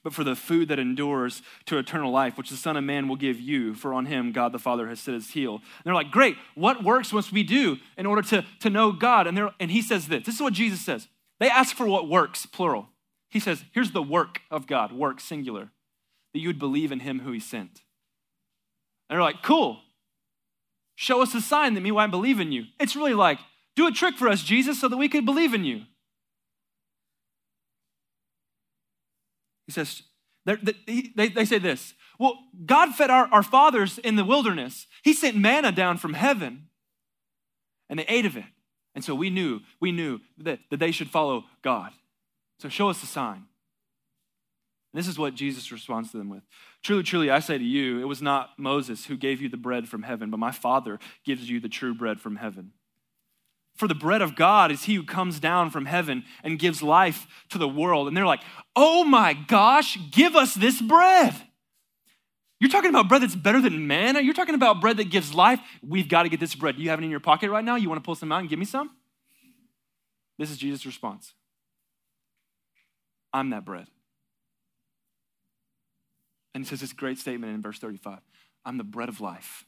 but 0.03 0.13
for 0.13 0.23
the 0.23 0.35
food 0.35 0.69
that 0.69 0.79
endures 0.79 1.41
to 1.65 1.77
eternal 1.77 2.11
life, 2.11 2.37
which 2.37 2.49
the 2.49 2.55
Son 2.55 2.77
of 2.77 2.83
Man 2.83 3.07
will 3.07 3.17
give 3.17 3.39
you, 3.39 3.75
for 3.75 3.93
on 3.93 4.05
him 4.05 4.31
God 4.31 4.53
the 4.53 4.59
Father 4.59 4.87
has 4.87 4.99
set 4.99 5.13
his 5.13 5.31
heel. 5.31 5.55
And 5.55 5.61
they're 5.83 5.93
like, 5.93 6.11
Great, 6.11 6.37
what 6.55 6.83
works 6.83 7.11
must 7.11 7.31
we 7.31 7.43
do 7.43 7.77
in 7.97 8.05
order 8.05 8.21
to, 8.23 8.45
to 8.61 8.69
know 8.69 8.91
God? 8.91 9.27
And, 9.27 9.39
and 9.59 9.69
he 9.69 9.81
says 9.81 10.07
this 10.07 10.25
this 10.25 10.35
is 10.35 10.41
what 10.41 10.53
Jesus 10.53 10.81
says. 10.81 11.07
They 11.39 11.49
ask 11.49 11.75
for 11.75 11.87
what 11.87 12.07
works, 12.07 12.45
plural. 12.45 12.89
He 13.29 13.39
says, 13.39 13.65
Here's 13.73 13.91
the 13.91 14.03
work 14.03 14.41
of 14.49 14.65
God, 14.65 14.91
work, 14.91 15.19
singular, 15.19 15.71
that 16.33 16.39
you 16.39 16.47
would 16.47 16.59
believe 16.59 16.91
in 16.91 17.01
him 17.01 17.19
who 17.19 17.31
he 17.31 17.39
sent. 17.39 17.81
And 19.09 19.17
they're 19.17 19.21
like, 19.21 19.43
Cool. 19.43 19.79
Show 20.95 21.21
us 21.21 21.33
a 21.33 21.41
sign 21.41 21.73
that 21.73 21.81
me 21.81 21.91
why 21.91 22.03
I 22.03 22.07
believe 22.07 22.39
in 22.39 22.51
you. 22.51 22.65
It's 22.79 22.95
really 22.95 23.13
like, 23.13 23.39
do 23.75 23.87
a 23.87 23.91
trick 23.91 24.15
for 24.17 24.27
us, 24.27 24.43
Jesus, 24.43 24.79
so 24.79 24.87
that 24.87 24.97
we 24.97 25.09
could 25.09 25.25
believe 25.25 25.53
in 25.53 25.63
you. 25.63 25.83
He 29.65 29.71
says, 29.71 30.03
they, 30.45 30.57
they, 31.15 31.29
they 31.29 31.45
say 31.45 31.59
this 31.59 31.93
Well, 32.19 32.37
God 32.65 32.93
fed 32.95 33.09
our, 33.09 33.27
our 33.31 33.43
fathers 33.43 33.97
in 33.99 34.15
the 34.15 34.25
wilderness. 34.25 34.87
He 35.03 35.13
sent 35.13 35.37
manna 35.37 35.71
down 35.71 35.97
from 35.97 36.13
heaven, 36.13 36.67
and 37.89 37.99
they 37.99 38.05
ate 38.07 38.25
of 38.25 38.35
it. 38.35 38.45
And 38.93 39.03
so 39.03 39.15
we 39.15 39.29
knew, 39.29 39.61
we 39.79 39.91
knew 39.91 40.19
that, 40.39 40.59
that 40.69 40.79
they 40.79 40.91
should 40.91 41.09
follow 41.09 41.45
God. 41.61 41.91
So 42.59 42.67
show 42.67 42.89
us 42.89 43.01
a 43.03 43.05
sign. 43.05 43.45
This 44.93 45.07
is 45.07 45.17
what 45.17 45.35
Jesus 45.35 45.71
responds 45.71 46.11
to 46.11 46.17
them 46.17 46.29
with. 46.29 46.43
Truly, 46.83 47.03
truly, 47.03 47.29
I 47.29 47.39
say 47.39 47.57
to 47.57 47.63
you, 47.63 47.99
it 47.99 48.05
was 48.05 48.21
not 48.21 48.51
Moses 48.57 49.05
who 49.05 49.15
gave 49.15 49.41
you 49.41 49.47
the 49.47 49.57
bread 49.57 49.87
from 49.87 50.03
heaven, 50.03 50.29
but 50.29 50.39
my 50.39 50.51
Father 50.51 50.99
gives 51.25 51.49
you 51.49 51.59
the 51.59 51.69
true 51.69 51.93
bread 51.93 52.19
from 52.19 52.35
heaven. 52.35 52.73
For 53.77 53.87
the 53.87 53.95
bread 53.95 54.21
of 54.21 54.35
God 54.35 54.69
is 54.69 54.83
he 54.83 54.95
who 54.95 55.03
comes 55.03 55.39
down 55.39 55.69
from 55.69 55.85
heaven 55.85 56.25
and 56.43 56.59
gives 56.59 56.83
life 56.83 57.25
to 57.49 57.57
the 57.57 57.69
world. 57.69 58.07
And 58.07 58.17
they're 58.17 58.25
like, 58.25 58.41
oh 58.75 59.05
my 59.05 59.33
gosh, 59.33 59.97
give 60.11 60.35
us 60.35 60.53
this 60.53 60.81
bread. 60.81 61.35
You're 62.59 62.69
talking 62.69 62.89
about 62.89 63.09
bread 63.09 63.23
that's 63.23 63.35
better 63.35 63.61
than 63.61 63.87
manna? 63.87 64.19
You're 64.19 64.35
talking 64.35 64.55
about 64.55 64.81
bread 64.81 64.97
that 64.97 65.09
gives 65.09 65.33
life? 65.33 65.59
We've 65.81 66.07
got 66.07 66.23
to 66.23 66.29
get 66.29 66.39
this 66.39 66.53
bread. 66.53 66.75
Do 66.75 66.83
you 66.83 66.89
have 66.89 66.99
it 66.99 67.03
in 67.03 67.09
your 67.09 67.19
pocket 67.21 67.49
right 67.49 67.65
now? 67.65 67.75
You 67.75 67.89
want 67.89 68.03
to 68.03 68.05
pull 68.05 68.13
some 68.13 68.31
out 68.31 68.41
and 68.41 68.49
give 68.49 68.59
me 68.59 68.65
some? 68.65 68.91
This 70.37 70.51
is 70.51 70.57
Jesus' 70.57 70.85
response 70.85 71.33
I'm 73.33 73.51
that 73.51 73.65
bread. 73.65 73.87
And 76.53 76.63
he 76.63 76.69
says 76.69 76.81
this 76.81 76.93
great 76.93 77.17
statement 77.17 77.53
in 77.53 77.61
verse 77.61 77.79
35 77.79 78.19
I'm 78.65 78.77
the 78.77 78.83
bread 78.83 79.09
of 79.09 79.21
life. 79.21 79.65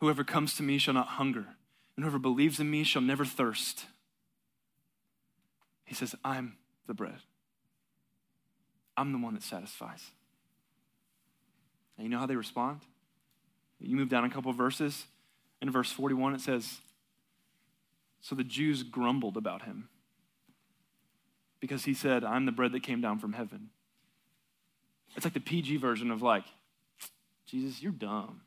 Whoever 0.00 0.24
comes 0.24 0.56
to 0.56 0.62
me 0.62 0.78
shall 0.78 0.94
not 0.94 1.08
hunger 1.08 1.46
and 1.96 2.04
whoever 2.04 2.18
believes 2.18 2.58
in 2.58 2.70
me 2.70 2.84
shall 2.84 3.02
never 3.02 3.24
thirst. 3.24 3.84
He 5.84 5.94
says, 5.94 6.14
I'm 6.24 6.56
the 6.86 6.94
bread. 6.94 7.18
I'm 8.96 9.12
the 9.12 9.18
one 9.18 9.34
that 9.34 9.42
satisfies. 9.42 10.02
And 11.96 12.04
you 12.04 12.10
know 12.10 12.18
how 12.18 12.26
they 12.26 12.36
respond? 12.36 12.80
You 13.78 13.96
move 13.96 14.08
down 14.08 14.24
a 14.24 14.30
couple 14.30 14.52
verses. 14.52 15.06
In 15.60 15.70
verse 15.70 15.92
41, 15.92 16.34
it 16.34 16.40
says, 16.40 16.80
So 18.20 18.34
the 18.34 18.44
Jews 18.44 18.82
grumbled 18.82 19.36
about 19.36 19.62
him 19.62 19.88
because 21.60 21.84
he 21.84 21.94
said, 21.94 22.24
I'm 22.24 22.46
the 22.46 22.52
bread 22.52 22.72
that 22.72 22.82
came 22.82 23.00
down 23.00 23.18
from 23.18 23.34
heaven. 23.34 23.70
It's 25.16 25.24
like 25.24 25.34
the 25.34 25.40
PG 25.40 25.76
version 25.76 26.10
of 26.10 26.22
like, 26.22 26.44
Jesus, 27.46 27.82
you're 27.82 27.92
dumb. 27.92 28.42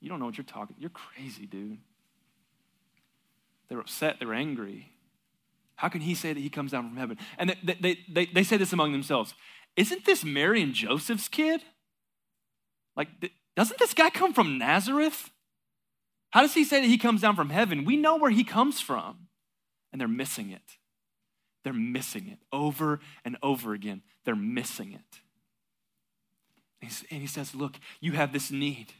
You 0.00 0.08
don't 0.08 0.18
know 0.18 0.26
what 0.26 0.38
you're 0.38 0.44
talking. 0.44 0.76
You're 0.78 0.90
crazy, 0.90 1.46
dude. 1.46 1.78
They 3.68 3.76
were 3.76 3.82
upset. 3.82 4.18
They 4.18 4.26
were 4.26 4.34
angry. 4.34 4.92
How 5.76 5.88
can 5.88 6.00
he 6.00 6.14
say 6.14 6.32
that 6.32 6.40
he 6.40 6.50
comes 6.50 6.72
down 6.72 6.88
from 6.88 6.96
heaven? 6.96 7.18
And 7.38 7.56
they, 7.62 7.74
they, 7.80 7.98
they, 8.08 8.26
they 8.26 8.42
say 8.42 8.56
this 8.56 8.72
among 8.72 8.92
themselves 8.92 9.34
Isn't 9.76 10.04
this 10.04 10.24
Mary 10.24 10.62
and 10.62 10.74
Joseph's 10.74 11.28
kid? 11.28 11.62
Like, 12.96 13.08
doesn't 13.56 13.78
this 13.78 13.94
guy 13.94 14.10
come 14.10 14.32
from 14.32 14.58
Nazareth? 14.58 15.30
How 16.30 16.42
does 16.42 16.54
he 16.54 16.64
say 16.64 16.80
that 16.80 16.86
he 16.86 16.98
comes 16.98 17.20
down 17.20 17.36
from 17.36 17.50
heaven? 17.50 17.84
We 17.84 17.96
know 17.96 18.16
where 18.16 18.30
he 18.30 18.44
comes 18.44 18.80
from. 18.80 19.28
And 19.92 20.00
they're 20.00 20.08
missing 20.08 20.50
it. 20.50 20.78
They're 21.62 21.72
missing 21.72 22.28
it 22.28 22.38
over 22.52 23.00
and 23.24 23.36
over 23.42 23.74
again. 23.74 24.02
They're 24.24 24.36
missing 24.36 24.92
it. 24.92 25.20
And 26.82 27.20
he 27.20 27.26
says, 27.26 27.54
Look, 27.54 27.78
you 28.00 28.12
have 28.12 28.32
this 28.32 28.50
need. 28.50 28.92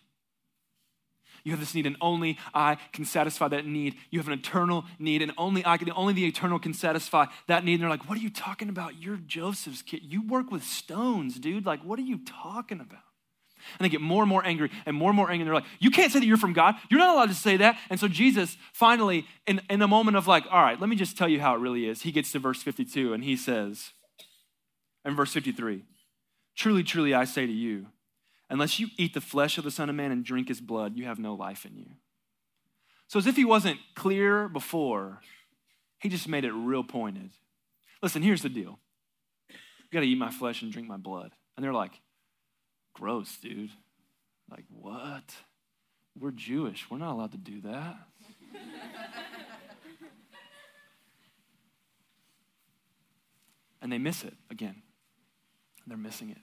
You 1.42 1.52
have 1.52 1.60
this 1.60 1.74
need, 1.74 1.86
and 1.86 1.96
only 2.02 2.36
I 2.52 2.76
can 2.92 3.06
satisfy 3.06 3.48
that 3.48 3.64
need. 3.64 3.94
You 4.10 4.18
have 4.18 4.28
an 4.28 4.34
eternal 4.34 4.84
need, 4.98 5.22
and 5.22 5.32
only 5.38 5.64
I 5.64 5.78
can, 5.78 5.90
only 5.92 6.12
the 6.12 6.26
eternal 6.26 6.58
can 6.58 6.74
satisfy 6.74 7.26
that 7.46 7.64
need. 7.64 7.74
And 7.74 7.82
they're 7.82 7.88
like, 7.90 8.08
What 8.08 8.18
are 8.18 8.20
you 8.20 8.30
talking 8.30 8.68
about? 8.68 9.00
You're 9.00 9.16
Joseph's 9.16 9.82
kid. 9.82 10.00
You 10.02 10.26
work 10.26 10.50
with 10.50 10.62
stones, 10.62 11.38
dude. 11.38 11.64
Like, 11.64 11.82
what 11.82 11.98
are 11.98 12.02
you 12.02 12.18
talking 12.24 12.80
about? 12.80 13.00
And 13.78 13.84
they 13.84 13.88
get 13.88 14.00
more 14.00 14.22
and 14.22 14.28
more 14.28 14.44
angry 14.44 14.70
and 14.86 14.96
more 14.96 15.10
and 15.10 15.16
more 15.16 15.30
angry. 15.30 15.42
And 15.42 15.48
they're 15.48 15.54
like, 15.54 15.70
You 15.78 15.90
can't 15.90 16.12
say 16.12 16.20
that 16.20 16.26
you're 16.26 16.36
from 16.36 16.52
God. 16.52 16.76
You're 16.90 17.00
not 17.00 17.14
allowed 17.14 17.28
to 17.28 17.34
say 17.34 17.56
that. 17.58 17.78
And 17.88 17.98
so 17.98 18.08
Jesus 18.08 18.56
finally, 18.72 19.26
in, 19.46 19.60
in 19.70 19.82
a 19.82 19.88
moment 19.88 20.16
of 20.16 20.26
like, 20.26 20.44
All 20.50 20.62
right, 20.62 20.80
let 20.80 20.88
me 20.88 20.96
just 20.96 21.16
tell 21.16 21.28
you 21.28 21.40
how 21.40 21.54
it 21.54 21.58
really 21.58 21.86
is, 21.86 22.02
he 22.02 22.12
gets 22.12 22.32
to 22.32 22.38
verse 22.38 22.62
52 22.62 23.12
and 23.12 23.24
he 23.24 23.36
says, 23.36 23.92
in 25.04 25.14
verse 25.14 25.32
53, 25.32 25.84
Truly, 26.56 26.82
truly, 26.82 27.14
I 27.14 27.24
say 27.24 27.46
to 27.46 27.52
you, 27.52 27.86
Unless 28.48 28.80
you 28.80 28.88
eat 28.98 29.14
the 29.14 29.20
flesh 29.20 29.58
of 29.58 29.64
the 29.64 29.70
Son 29.70 29.88
of 29.88 29.94
Man 29.94 30.10
and 30.10 30.24
drink 30.24 30.48
his 30.48 30.60
blood, 30.60 30.96
you 30.96 31.04
have 31.04 31.18
no 31.18 31.34
life 31.34 31.64
in 31.64 31.76
you. 31.76 31.86
So, 33.06 33.18
as 33.18 33.26
if 33.26 33.36
he 33.36 33.44
wasn't 33.44 33.78
clear 33.94 34.48
before, 34.48 35.20
he 36.00 36.08
just 36.08 36.28
made 36.28 36.44
it 36.44 36.52
real 36.52 36.82
pointed. 36.82 37.30
Listen, 38.02 38.22
here's 38.22 38.42
the 38.42 38.48
deal 38.48 38.78
you 39.48 39.56
gotta 39.92 40.06
eat 40.06 40.18
my 40.18 40.30
flesh 40.30 40.62
and 40.62 40.72
drink 40.72 40.88
my 40.88 40.96
blood. 40.96 41.32
And 41.56 41.64
they're 41.64 41.72
like, 41.72 41.92
gross, 42.94 43.37
dude. 43.37 43.70
Like, 44.50 44.64
what? 44.68 45.35
We're 46.18 46.32
Jewish. 46.32 46.90
We're 46.90 46.99
not 46.99 47.12
allowed 47.12 47.32
to 47.32 47.38
do 47.38 47.61
that. 47.62 47.97
and 53.82 53.92
they 53.92 53.99
miss 53.99 54.25
it 54.25 54.35
again. 54.50 54.82
They're 55.87 55.97
missing 55.97 56.30
it. 56.30 56.38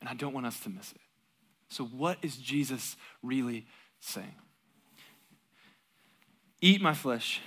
And 0.00 0.08
I 0.08 0.14
don't 0.14 0.32
want 0.32 0.46
us 0.46 0.58
to 0.60 0.70
miss 0.70 0.92
it. 0.92 1.00
So, 1.68 1.84
what 1.84 2.18
is 2.22 2.36
Jesus 2.36 2.96
really 3.22 3.66
saying? 4.00 4.34
Eat 6.60 6.82
my 6.82 6.94
flesh, 6.94 7.40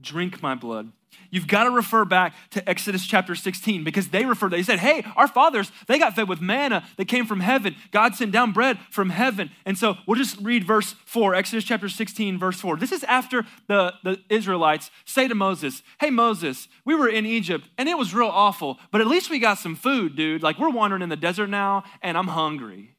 drink 0.00 0.42
my 0.42 0.54
blood. 0.54 0.92
You've 1.30 1.46
got 1.46 1.64
to 1.64 1.70
refer 1.70 2.04
back 2.04 2.34
to 2.50 2.68
Exodus 2.68 3.06
chapter 3.06 3.34
16 3.34 3.82
because 3.82 4.08
they 4.08 4.24
refer, 4.24 4.48
they 4.48 4.62
said, 4.62 4.78
hey, 4.78 5.04
our 5.16 5.26
fathers, 5.26 5.72
they 5.86 5.98
got 5.98 6.14
fed 6.14 6.28
with 6.28 6.40
manna 6.40 6.84
that 6.96 7.06
came 7.06 7.26
from 7.26 7.40
heaven. 7.40 7.74
God 7.90 8.14
sent 8.14 8.32
down 8.32 8.52
bread 8.52 8.78
from 8.90 9.10
heaven. 9.10 9.50
And 9.66 9.76
so 9.76 9.96
we'll 10.06 10.16
just 10.16 10.38
read 10.40 10.64
verse 10.64 10.94
4, 11.06 11.34
Exodus 11.34 11.64
chapter 11.64 11.88
16, 11.88 12.38
verse 12.38 12.60
4. 12.60 12.76
This 12.76 12.92
is 12.92 13.04
after 13.04 13.44
the, 13.66 13.94
the 14.04 14.20
Israelites 14.28 14.90
say 15.04 15.26
to 15.28 15.34
Moses, 15.34 15.82
hey, 16.00 16.10
Moses, 16.10 16.68
we 16.84 16.94
were 16.94 17.08
in 17.08 17.26
Egypt 17.26 17.68
and 17.78 17.88
it 17.88 17.98
was 17.98 18.14
real 18.14 18.28
awful, 18.28 18.78
but 18.90 19.00
at 19.00 19.06
least 19.06 19.30
we 19.30 19.38
got 19.38 19.58
some 19.58 19.76
food, 19.76 20.16
dude. 20.16 20.42
Like 20.42 20.58
we're 20.58 20.70
wandering 20.70 21.02
in 21.02 21.08
the 21.08 21.16
desert 21.16 21.48
now 21.48 21.84
and 22.02 22.16
I'm 22.16 22.28
hungry. 22.28 22.94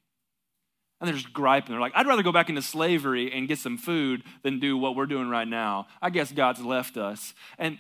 And 1.00 1.08
they're 1.08 1.16
just 1.16 1.34
griping. 1.34 1.74
They're 1.74 1.82
like, 1.82 1.92
I'd 1.96 2.08
rather 2.08 2.24
go 2.24 2.32
back 2.32 2.50
into 2.50 2.62
slavery 2.62 3.32
and 3.32 3.48
get 3.48 3.60
some 3.60 3.78
food 3.78 4.24
than 4.44 4.60
do 4.60 4.78
what 4.78 4.96
we're 4.96 5.06
doing 5.06 5.30
right 5.30 5.48
now. 5.48 5.88
I 6.02 6.10
guess 6.10 6.32
God's 6.32 6.62
left 6.62 6.98
us. 6.98 7.34
And 7.58 7.78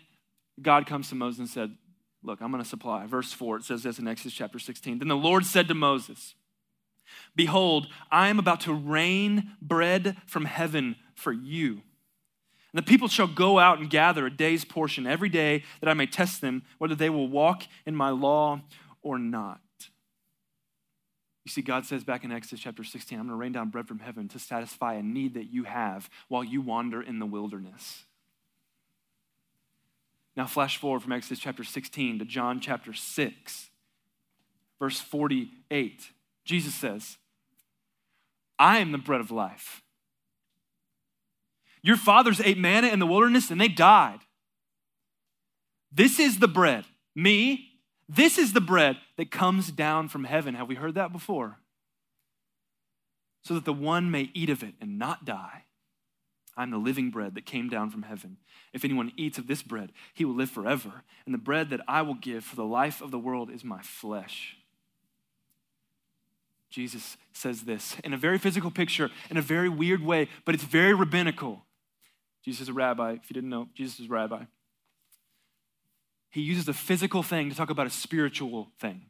God 0.61 0.85
comes 0.85 1.09
to 1.09 1.15
Moses 1.15 1.39
and 1.39 1.49
said, 1.49 1.75
Look, 2.23 2.41
I'm 2.41 2.49
going 2.51 2.63
to 2.63 2.67
supply. 2.67 3.05
Verse 3.05 3.31
4, 3.31 3.57
it 3.57 3.63
says 3.63 3.83
this 3.83 3.99
in 3.99 4.07
Exodus 4.07 4.33
chapter 4.33 4.57
16. 4.57 4.97
Then 4.97 5.07
the 5.07 5.15
Lord 5.15 5.45
said 5.45 5.67
to 5.67 5.75
Moses, 5.75 6.33
Behold, 7.35 7.87
I 8.09 8.29
am 8.29 8.39
about 8.39 8.61
to 8.61 8.73
rain 8.73 9.51
bread 9.61 10.17
from 10.25 10.45
heaven 10.45 10.95
for 11.13 11.31
you. 11.31 11.81
And 12.73 12.83
the 12.83 12.89
people 12.89 13.07
shall 13.07 13.27
go 13.27 13.59
out 13.59 13.79
and 13.79 13.89
gather 13.89 14.25
a 14.25 14.35
day's 14.35 14.65
portion 14.65 15.05
every 15.05 15.29
day 15.29 15.63
that 15.81 15.89
I 15.89 15.93
may 15.93 16.07
test 16.07 16.41
them 16.41 16.63
whether 16.79 16.95
they 16.95 17.11
will 17.11 17.27
walk 17.27 17.63
in 17.85 17.95
my 17.95 18.09
law 18.09 18.61
or 19.03 19.19
not. 19.19 19.61
You 21.45 21.51
see, 21.51 21.61
God 21.61 21.85
says 21.85 22.03
back 22.03 22.23
in 22.23 22.31
Exodus 22.31 22.59
chapter 22.59 22.83
16, 22.83 23.19
I'm 23.19 23.27
going 23.27 23.37
to 23.37 23.41
rain 23.41 23.51
down 23.51 23.69
bread 23.69 23.87
from 23.87 23.99
heaven 23.99 24.27
to 24.29 24.39
satisfy 24.39 24.95
a 24.95 25.03
need 25.03 25.35
that 25.35 25.45
you 25.45 25.63
have 25.63 26.09
while 26.27 26.43
you 26.43 26.59
wander 26.59 27.01
in 27.01 27.19
the 27.19 27.25
wilderness. 27.27 28.05
Now, 30.35 30.45
flash 30.45 30.77
forward 30.77 31.01
from 31.01 31.13
Exodus 31.13 31.39
chapter 31.39 31.63
16 31.63 32.19
to 32.19 32.25
John 32.25 32.59
chapter 32.59 32.93
6, 32.93 33.69
verse 34.79 34.99
48. 34.99 36.11
Jesus 36.43 36.75
says, 36.75 37.17
I 38.59 38.79
am 38.79 38.91
the 38.91 38.97
bread 38.97 39.21
of 39.21 39.31
life. 39.31 39.81
Your 41.81 41.97
fathers 41.97 42.41
ate 42.41 42.57
manna 42.57 42.87
in 42.87 42.99
the 42.99 43.05
wilderness 43.05 43.51
and 43.51 43.61
they 43.61 43.67
died. 43.67 44.19
This 45.91 46.19
is 46.19 46.39
the 46.39 46.47
bread, 46.47 46.85
me, 47.15 47.75
this 48.07 48.37
is 48.37 48.53
the 48.53 48.61
bread 48.61 48.97
that 49.17 49.31
comes 49.31 49.71
down 49.71 50.09
from 50.09 50.25
heaven. 50.25 50.55
Have 50.55 50.67
we 50.67 50.75
heard 50.75 50.95
that 50.95 51.11
before? 51.11 51.59
So 53.43 53.53
that 53.53 53.65
the 53.65 53.73
one 53.73 54.11
may 54.11 54.29
eat 54.33 54.49
of 54.49 54.63
it 54.63 54.75
and 54.81 54.99
not 54.99 55.25
die. 55.25 55.64
I'm 56.57 56.71
the 56.71 56.77
living 56.77 57.09
bread 57.09 57.35
that 57.35 57.45
came 57.45 57.69
down 57.69 57.89
from 57.89 58.03
heaven. 58.03 58.37
If 58.73 58.85
anyone 58.85 59.11
eats 59.17 59.37
of 59.37 59.47
this 59.47 59.61
bread, 59.61 59.91
he 60.13 60.23
will 60.23 60.35
live 60.35 60.49
forever. 60.49 61.03
And 61.25 61.33
the 61.33 61.39
bread 61.39 61.69
that 61.69 61.81
I 61.87 62.01
will 62.01 62.13
give 62.15 62.43
for 62.43 62.55
the 62.55 62.63
life 62.63 63.01
of 63.01 63.11
the 63.11 63.19
world 63.19 63.49
is 63.49 63.63
my 63.63 63.81
flesh. 63.81 64.57
Jesus 66.69 67.17
says 67.33 67.63
this 67.63 67.95
in 68.03 68.13
a 68.13 68.17
very 68.17 68.37
physical 68.37 68.71
picture, 68.71 69.09
in 69.29 69.37
a 69.37 69.41
very 69.41 69.69
weird 69.69 70.01
way, 70.01 70.27
but 70.43 70.55
it's 70.55 70.63
very 70.63 70.93
rabbinical. 70.93 71.63
Jesus 72.43 72.63
is 72.63 72.69
a 72.69 72.73
rabbi. 72.73 73.13
If 73.13 73.29
you 73.29 73.33
didn't 73.33 73.49
know, 73.49 73.69
Jesus 73.73 73.99
is 73.99 74.05
a 74.07 74.09
rabbi. 74.09 74.43
He 76.29 76.41
uses 76.41 76.67
a 76.67 76.73
physical 76.73 77.23
thing 77.23 77.49
to 77.49 77.55
talk 77.55 77.69
about 77.69 77.87
a 77.87 77.89
spiritual 77.89 78.67
thing. 78.79 79.03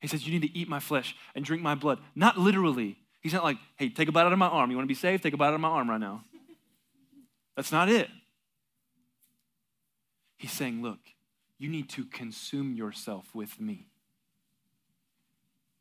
He 0.00 0.08
says, 0.08 0.26
You 0.26 0.32
need 0.32 0.48
to 0.48 0.58
eat 0.58 0.68
my 0.68 0.80
flesh 0.80 1.14
and 1.34 1.44
drink 1.44 1.62
my 1.62 1.74
blood. 1.74 1.98
Not 2.14 2.38
literally, 2.38 2.96
He's 3.20 3.32
not 3.32 3.44
like, 3.44 3.58
hey, 3.76 3.90
take 3.90 4.08
a 4.08 4.12
bite 4.12 4.24
out 4.24 4.32
of 4.32 4.38
my 4.38 4.48
arm. 4.48 4.70
You 4.70 4.76
want 4.76 4.86
to 4.86 4.88
be 4.88 4.94
saved? 4.94 5.22
Take 5.22 5.34
a 5.34 5.36
bite 5.36 5.48
out 5.48 5.54
of 5.54 5.60
my 5.60 5.68
arm 5.68 5.90
right 5.90 6.00
now. 6.00 6.24
That's 7.54 7.70
not 7.70 7.88
it. 7.88 8.08
He's 10.38 10.52
saying, 10.52 10.82
look, 10.82 11.00
you 11.58 11.68
need 11.68 11.90
to 11.90 12.06
consume 12.06 12.74
yourself 12.74 13.26
with 13.34 13.60
me. 13.60 13.86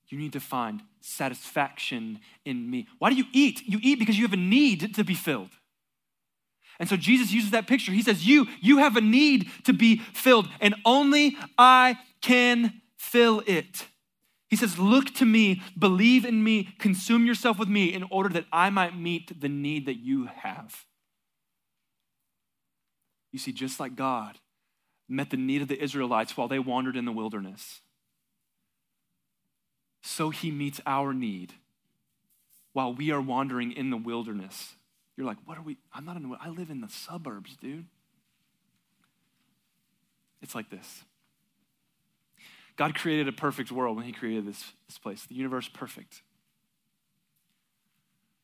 You 0.09 0.17
need 0.17 0.33
to 0.33 0.39
find 0.39 0.81
satisfaction 0.99 2.19
in 2.43 2.69
me. 2.69 2.87
Why 2.97 3.11
do 3.11 3.15
you 3.15 3.25
eat? 3.31 3.61
You 3.65 3.79
eat 3.81 3.99
because 3.99 4.17
you 4.17 4.25
have 4.25 4.33
a 4.33 4.37
need 4.37 4.95
to 4.95 5.03
be 5.03 5.13
filled. 5.13 5.51
And 6.79 6.89
so 6.89 6.97
Jesus 6.97 7.31
uses 7.31 7.51
that 7.51 7.67
picture. 7.67 7.91
He 7.91 8.01
says, 8.01 8.25
You, 8.25 8.47
you 8.59 8.77
have 8.77 8.95
a 8.95 9.01
need 9.01 9.49
to 9.65 9.73
be 9.73 9.99
filled, 10.13 10.49
and 10.59 10.75
only 10.83 11.37
I 11.57 11.97
can 12.21 12.81
fill 12.97 13.43
it. 13.45 13.85
He 14.49 14.55
says, 14.55 14.79
Look 14.79 15.13
to 15.15 15.25
me, 15.25 15.61
believe 15.77 16.25
in 16.25 16.43
me, 16.43 16.75
consume 16.79 17.25
yourself 17.25 17.59
with 17.59 17.69
me 17.69 17.93
in 17.93 18.03
order 18.09 18.29
that 18.29 18.45
I 18.51 18.69
might 18.69 18.97
meet 18.97 19.39
the 19.39 19.49
need 19.49 19.85
that 19.85 19.99
you 19.99 20.25
have. 20.25 20.85
You 23.31 23.39
see, 23.39 23.51
just 23.51 23.79
like 23.79 23.95
God 23.95 24.39
met 25.07 25.29
the 25.29 25.37
need 25.37 25.61
of 25.61 25.67
the 25.67 25.81
Israelites 25.81 26.35
while 26.35 26.47
they 26.47 26.59
wandered 26.59 26.95
in 26.95 27.05
the 27.05 27.11
wilderness, 27.11 27.81
so 30.01 30.29
he 30.29 30.49
meets 30.49 30.81
our 30.85 31.13
need 31.13 31.53
while 32.73 32.93
we 32.93 33.11
are 33.11 33.21
wandering 33.21 33.71
in 33.71 33.89
the 33.89 33.97
wilderness. 33.97 34.75
You're 35.15 35.27
like, 35.27 35.37
what 35.45 35.57
are 35.57 35.61
we? 35.61 35.77
I'm 35.93 36.05
not 36.05 36.15
in 36.15 36.23
the, 36.23 36.37
I 36.39 36.49
live 36.49 36.69
in 36.69 36.81
the 36.81 36.89
suburbs, 36.89 37.55
dude. 37.57 37.85
It's 40.41 40.55
like 40.55 40.69
this 40.69 41.03
God 42.79 42.95
created 42.95 43.27
a 43.27 43.33
perfect 43.33 43.73
world 43.73 43.97
when 43.97 44.05
He 44.05 44.13
created 44.13 44.47
this, 44.47 44.71
this 44.87 44.97
place, 44.97 45.25
the 45.25 45.35
universe 45.35 45.67
perfect. 45.67 46.21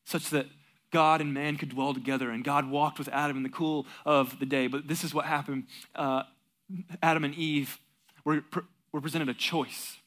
Such 0.04 0.30
that 0.32 0.48
God 0.92 1.22
and 1.22 1.34
man 1.34 1.56
could 1.56 1.70
dwell 1.70 1.94
together, 1.94 2.30
and 2.30 2.44
God 2.44 2.70
walked 2.70 3.00
with 3.00 3.08
Adam 3.14 3.38
in 3.38 3.44
the 3.44 3.50
cool 3.50 3.88
of 4.06 4.38
the 4.40 4.46
day. 4.46 4.68
But 4.68 4.90
this 4.90 5.06
is 5.06 5.14
what 5.14 5.24
happened 5.24 5.68
uh, 5.96 6.24
Adam 7.02 7.24
and 7.24 7.34
Eve 7.34 7.80
were, 8.26 8.44
were 8.92 9.00
presented 9.00 9.30
a 9.30 9.34
choice, 9.34 10.00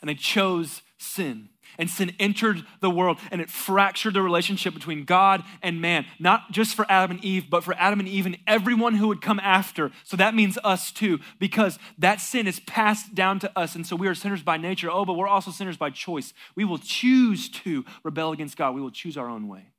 and 0.00 0.08
they 0.08 0.14
chose 0.14 0.80
sin 0.96 1.50
and 1.76 1.90
sin 1.90 2.12
entered 2.18 2.64
the 2.80 2.90
world 2.90 3.18
and 3.30 3.40
it 3.40 3.50
fractured 3.50 4.14
the 4.14 4.22
relationship 4.22 4.74
between 4.74 5.04
God 5.04 5.42
and 5.62 5.80
man, 5.80 6.06
not 6.18 6.50
just 6.52 6.74
for 6.74 6.86
Adam 6.88 7.12
and 7.12 7.24
Eve, 7.24 7.50
but 7.50 7.64
for 7.64 7.74
Adam 7.74 8.00
and 8.00 8.08
Eve 8.08 8.26
and 8.26 8.38
everyone 8.46 8.94
who 8.94 9.08
would 9.08 9.20
come 9.20 9.40
after. 9.40 9.90
So 10.04 10.16
that 10.16 10.34
means 10.34 10.58
us 10.64 10.90
too, 10.90 11.18
because 11.38 11.78
that 11.98 12.20
sin 12.20 12.46
is 12.46 12.60
passed 12.60 13.14
down 13.14 13.38
to 13.40 13.58
us. 13.58 13.74
And 13.74 13.86
so 13.86 13.96
we 13.96 14.08
are 14.08 14.14
sinners 14.14 14.42
by 14.42 14.56
nature. 14.56 14.90
Oh, 14.90 15.04
but 15.04 15.14
we're 15.14 15.28
also 15.28 15.50
sinners 15.50 15.76
by 15.76 15.90
choice. 15.90 16.32
We 16.54 16.64
will 16.64 16.78
choose 16.78 17.48
to 17.50 17.84
rebel 18.02 18.32
against 18.32 18.56
God, 18.56 18.74
we 18.74 18.80
will 18.80 18.90
choose 18.90 19.16
our 19.16 19.28
own 19.28 19.48
way. 19.48 19.72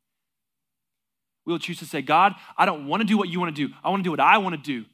We 1.45 1.53
will 1.53 1.59
choose 1.59 1.79
to 1.79 1.85
say, 1.85 2.03
God, 2.03 2.35
I 2.57 2.65
don't 2.65 2.87
want 2.87 3.01
to 3.01 3.07
do 3.07 3.17
what 3.17 3.27
you 3.29 3.39
want 3.39 3.55
to 3.55 3.67
do. 3.67 3.73
I 3.83 3.89
want 3.89 4.01
to 4.01 4.03
do 4.03 4.11
what 4.11 4.19
I 4.19 4.37
want 4.37 4.55
to 4.55 4.61
do. 4.61 4.85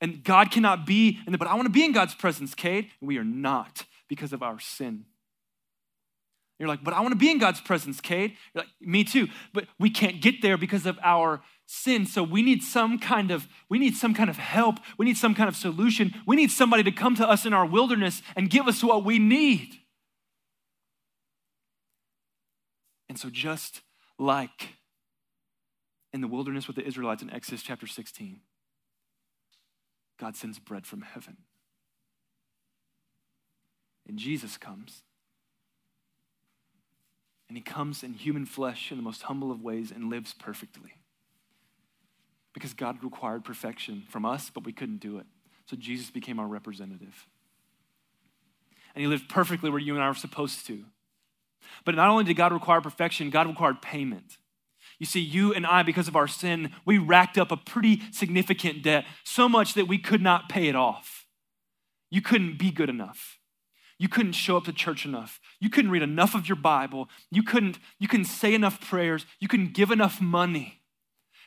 And 0.00 0.22
God 0.22 0.50
cannot 0.50 0.86
be, 0.86 1.18
in 1.26 1.32
the, 1.32 1.38
but 1.38 1.48
I 1.48 1.54
want 1.54 1.66
to 1.66 1.72
be 1.72 1.84
in 1.84 1.92
God's 1.92 2.14
presence, 2.14 2.54
Cade. 2.54 2.88
And 3.00 3.08
we 3.08 3.18
are 3.18 3.24
not 3.24 3.84
because 4.08 4.32
of 4.32 4.42
our 4.42 4.58
sin. 4.58 5.04
You're 6.58 6.68
like, 6.68 6.82
but 6.82 6.94
I 6.94 7.00
want 7.00 7.12
to 7.12 7.18
be 7.18 7.30
in 7.30 7.38
God's 7.38 7.60
presence, 7.60 8.00
Cade. 8.00 8.36
You're 8.54 8.64
like, 8.64 8.72
me 8.80 9.04
too. 9.04 9.28
But 9.52 9.66
we 9.78 9.90
can't 9.90 10.22
get 10.22 10.40
there 10.40 10.56
because 10.56 10.86
of 10.86 10.98
our 11.02 11.42
sin. 11.66 12.06
So 12.06 12.22
we 12.22 12.42
need 12.42 12.62
some 12.62 12.98
kind 12.98 13.30
of, 13.30 13.46
we 13.68 13.78
need 13.78 13.94
some 13.94 14.14
kind 14.14 14.30
of 14.30 14.38
help. 14.38 14.78
We 14.96 15.04
need 15.04 15.18
some 15.18 15.34
kind 15.34 15.48
of 15.48 15.56
solution. 15.56 16.14
We 16.26 16.36
need 16.36 16.50
somebody 16.50 16.82
to 16.84 16.92
come 16.92 17.14
to 17.16 17.28
us 17.28 17.44
in 17.44 17.52
our 17.52 17.66
wilderness 17.66 18.22
and 18.36 18.48
give 18.48 18.68
us 18.68 18.82
what 18.82 19.04
we 19.04 19.18
need. 19.18 19.74
And 23.08 23.18
so 23.18 23.28
just 23.28 23.82
like 24.18 24.70
in 26.12 26.22
the 26.22 26.28
wilderness 26.28 26.66
with 26.66 26.76
the 26.76 26.86
Israelites 26.86 27.22
in 27.22 27.30
Exodus 27.30 27.62
chapter 27.62 27.86
16, 27.86 28.40
God 30.18 30.36
sends 30.36 30.58
bread 30.58 30.86
from 30.86 31.02
heaven. 31.02 31.36
And 34.08 34.18
Jesus 34.18 34.56
comes 34.56 35.02
and 37.48 37.56
he 37.56 37.62
comes 37.62 38.02
in 38.02 38.14
human 38.14 38.46
flesh 38.46 38.90
in 38.90 38.96
the 38.96 39.02
most 39.02 39.22
humble 39.22 39.50
of 39.50 39.62
ways 39.62 39.90
and 39.90 40.10
lives 40.10 40.34
perfectly. 40.34 40.94
Because 42.52 42.74
God 42.74 43.02
required 43.04 43.44
perfection 43.44 44.04
from 44.08 44.24
us, 44.24 44.50
but 44.52 44.64
we 44.64 44.72
couldn't 44.72 45.00
do 45.00 45.18
it. 45.18 45.26
So 45.66 45.76
Jesus 45.76 46.10
became 46.10 46.38
our 46.38 46.46
representative. 46.46 47.26
And 48.94 49.02
he 49.02 49.06
lived 49.06 49.28
perfectly 49.28 49.68
where 49.68 49.78
you 49.78 49.94
and 49.94 50.02
I 50.02 50.08
were 50.08 50.14
supposed 50.14 50.66
to. 50.66 50.84
But 51.84 51.94
not 51.94 52.08
only 52.08 52.24
did 52.24 52.34
God 52.34 52.52
require 52.52 52.80
perfection, 52.80 53.30
God 53.30 53.46
required 53.46 53.82
payment. 53.82 54.38
You 54.98 55.06
see, 55.06 55.20
you 55.20 55.52
and 55.52 55.66
I, 55.66 55.82
because 55.82 56.08
of 56.08 56.16
our 56.16 56.28
sin, 56.28 56.72
we 56.86 56.96
racked 56.96 57.36
up 57.36 57.52
a 57.52 57.56
pretty 57.56 58.02
significant 58.10 58.82
debt, 58.82 59.04
so 59.24 59.48
much 59.48 59.74
that 59.74 59.86
we 59.86 59.98
could 59.98 60.22
not 60.22 60.48
pay 60.48 60.68
it 60.68 60.76
off. 60.76 61.26
You 62.10 62.22
couldn't 62.22 62.58
be 62.58 62.70
good 62.70 62.88
enough. 62.88 63.35
You 63.98 64.08
couldn't 64.08 64.32
show 64.32 64.56
up 64.56 64.64
to 64.64 64.72
church 64.72 65.04
enough. 65.04 65.40
You 65.60 65.70
couldn't 65.70 65.90
read 65.90 66.02
enough 66.02 66.34
of 66.34 66.48
your 66.48 66.56
Bible. 66.56 67.08
You 67.30 67.42
couldn't, 67.42 67.78
you 67.98 68.08
couldn't 68.08 68.26
say 68.26 68.54
enough 68.54 68.80
prayers. 68.80 69.24
You 69.40 69.48
couldn't 69.48 69.74
give 69.74 69.90
enough 69.90 70.20
money 70.20 70.82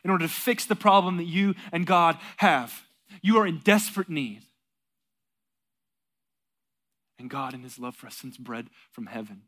in 0.04 0.10
order 0.10 0.26
to 0.26 0.34
fix 0.34 0.66
the 0.66 0.76
problem 0.76 1.18
that 1.18 1.26
you 1.26 1.56
and 1.72 1.86
God 1.86 2.18
have. 2.38 2.84
You 3.22 3.38
are 3.38 3.46
in 3.46 3.60
desperate 3.60 4.10
need. 4.10 4.44
And 7.20 7.30
God, 7.30 7.54
in 7.54 7.64
His 7.64 7.78
love 7.78 7.96
for 7.96 8.08
us, 8.08 8.16
sends 8.16 8.38
bread 8.38 8.70
from 8.92 9.08
heaven. 9.08 9.44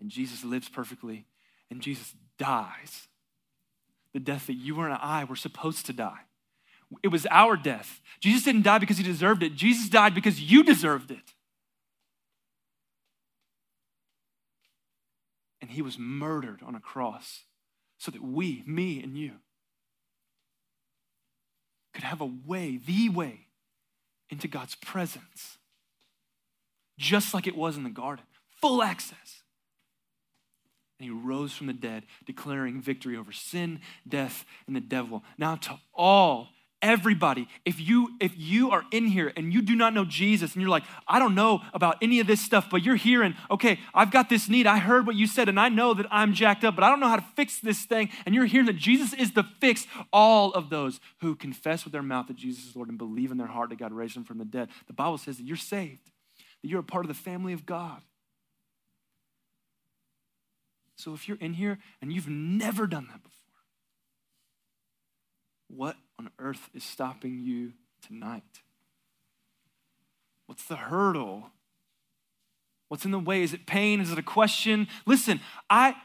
And 0.00 0.10
Jesus 0.10 0.44
lives 0.44 0.68
perfectly, 0.68 1.26
and 1.70 1.80
Jesus 1.80 2.14
dies 2.36 3.06
the 4.12 4.20
death 4.20 4.46
that 4.46 4.54
you 4.54 4.80
and 4.80 4.92
I 4.92 5.24
were 5.24 5.36
supposed 5.36 5.86
to 5.86 5.92
die. 5.92 6.20
It 7.02 7.08
was 7.08 7.26
our 7.30 7.56
death. 7.56 8.00
Jesus 8.20 8.44
didn't 8.44 8.62
die 8.62 8.78
because 8.78 8.98
he 8.98 9.04
deserved 9.04 9.42
it, 9.42 9.54
Jesus 9.54 9.88
died 9.88 10.14
because 10.14 10.40
you 10.40 10.62
deserved 10.62 11.10
it. 11.10 11.34
And 15.60 15.70
he 15.70 15.82
was 15.82 15.98
murdered 15.98 16.60
on 16.64 16.74
a 16.74 16.80
cross 16.80 17.44
so 17.98 18.10
that 18.10 18.22
we, 18.22 18.64
me 18.66 19.00
and 19.02 19.16
you, 19.16 19.32
could 21.94 22.04
have 22.04 22.20
a 22.20 22.26
way, 22.26 22.80
the 22.84 23.08
way, 23.08 23.46
into 24.28 24.48
God's 24.48 24.74
presence. 24.74 25.58
Just 26.98 27.32
like 27.32 27.46
it 27.46 27.56
was 27.56 27.76
in 27.76 27.84
the 27.84 27.90
garden, 27.90 28.24
full 28.60 28.82
access. 28.82 29.42
And 30.98 31.04
he 31.04 31.10
rose 31.10 31.52
from 31.52 31.66
the 31.66 31.72
dead, 31.72 32.04
declaring 32.26 32.80
victory 32.80 33.16
over 33.16 33.32
sin, 33.32 33.80
death, 34.08 34.44
and 34.66 34.74
the 34.74 34.80
devil. 34.80 35.22
Now, 35.38 35.56
to 35.56 35.78
all 35.94 36.48
everybody. 36.82 37.48
If 37.64 37.80
you 37.80 38.10
if 38.20 38.32
you 38.36 38.70
are 38.70 38.82
in 38.90 39.06
here 39.06 39.32
and 39.36 39.52
you 39.52 39.62
do 39.62 39.74
not 39.74 39.94
know 39.94 40.04
jesus 40.04 40.52
and 40.52 40.60
you're 40.60 40.70
like 40.70 40.82
i 41.06 41.18
don't 41.18 41.34
know 41.34 41.60
about 41.72 41.96
any 42.02 42.20
of 42.20 42.26
this 42.26 42.40
stuff 42.40 42.68
but 42.70 42.82
you're 42.82 42.96
hearing 42.96 43.34
okay 43.50 43.78
i've 43.94 44.10
got 44.10 44.28
this 44.28 44.48
need. 44.48 44.66
I 44.66 44.78
heard 44.78 45.06
what 45.06 45.16
you 45.16 45.26
said 45.26 45.48
and 45.48 45.58
i 45.58 45.68
know 45.68 45.94
that 45.94 46.06
i'm 46.10 46.34
jacked 46.34 46.64
up 46.64 46.74
but 46.74 46.84
i 46.84 46.90
don't 46.90 47.00
know 47.00 47.08
how 47.08 47.16
to 47.16 47.24
fix 47.36 47.60
this 47.60 47.84
thing 47.84 48.10
and 48.26 48.34
you're 48.34 48.46
hearing 48.46 48.66
that 48.66 48.76
jesus 48.76 49.12
is 49.12 49.32
the 49.32 49.44
fix 49.60 49.86
all 50.12 50.52
of 50.52 50.70
those 50.70 51.00
who 51.20 51.34
confess 51.34 51.84
with 51.84 51.92
their 51.92 52.02
mouth 52.02 52.26
that 52.26 52.36
jesus 52.36 52.66
is 52.66 52.76
lord 52.76 52.88
and 52.88 52.98
believe 52.98 53.30
in 53.30 53.38
their 53.38 53.46
heart 53.46 53.70
that 53.70 53.78
god 53.78 53.92
raised 53.92 54.16
him 54.16 54.24
from 54.24 54.38
the 54.38 54.44
dead. 54.44 54.68
The 54.86 54.92
bible 54.92 55.18
says 55.18 55.36
that 55.38 55.46
you're 55.46 55.56
saved 55.56 56.10
that 56.62 56.68
you're 56.68 56.80
a 56.80 56.84
part 56.84 57.04
of 57.04 57.08
the 57.08 57.14
family 57.14 57.52
of 57.52 57.66
god. 57.66 58.02
So 60.96 61.14
if 61.14 61.28
you're 61.28 61.38
in 61.38 61.54
here 61.54 61.78
and 62.00 62.12
you've 62.12 62.28
never 62.28 62.86
done 62.86 63.08
that 63.10 63.22
before 63.22 63.42
what 65.68 65.96
on 66.22 66.30
earth 66.38 66.70
is 66.72 66.84
stopping 66.84 67.40
you 67.40 67.72
tonight? 68.06 68.62
What's 70.46 70.64
the 70.64 70.76
hurdle? 70.76 71.50
What's 72.88 73.04
in 73.04 73.10
the 73.10 73.18
way? 73.18 73.42
Is 73.42 73.52
it 73.52 73.66
pain? 73.66 74.00
Is 74.00 74.12
it 74.12 74.18
a 74.18 74.22
question? 74.22 74.86
Listen, 75.06 75.40
I 75.68 75.96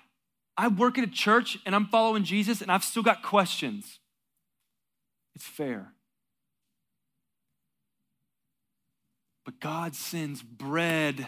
I 0.57 0.69
work 0.69 0.97
at 0.97 1.03
a 1.03 1.11
church 1.11 1.59
and 1.65 1.75
I'm 1.75 1.85
following 1.85 2.23
Jesus 2.23 2.61
and 2.61 2.71
I've 2.71 2.83
still 2.83 3.03
got 3.03 3.21
questions. 3.21 3.99
It's 5.35 5.45
fair. 5.45 5.93
But 9.45 9.59
God 9.59 9.93
sends 9.95 10.41
bread 10.41 11.27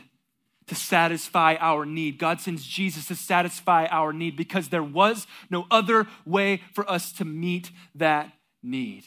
to 0.65 0.75
satisfy 0.75 1.58
our 1.60 1.86
need. 1.86 2.17
God 2.17 2.41
sends 2.41 2.65
Jesus 2.65 3.06
to 3.08 3.15
satisfy 3.15 3.86
our 3.88 4.13
need 4.13 4.36
because 4.36 4.69
there 4.69 4.84
was 4.84 5.28
no 5.49 5.67
other 5.69 6.08
way 6.25 6.62
for 6.73 6.89
us 6.89 7.12
to 7.13 7.25
meet 7.25 7.71
that 7.93 8.32
need. 8.63 9.06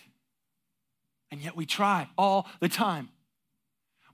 And 1.30 1.40
yet 1.40 1.56
we 1.56 1.66
try 1.66 2.08
all 2.18 2.48
the 2.60 2.68
time. 2.68 3.08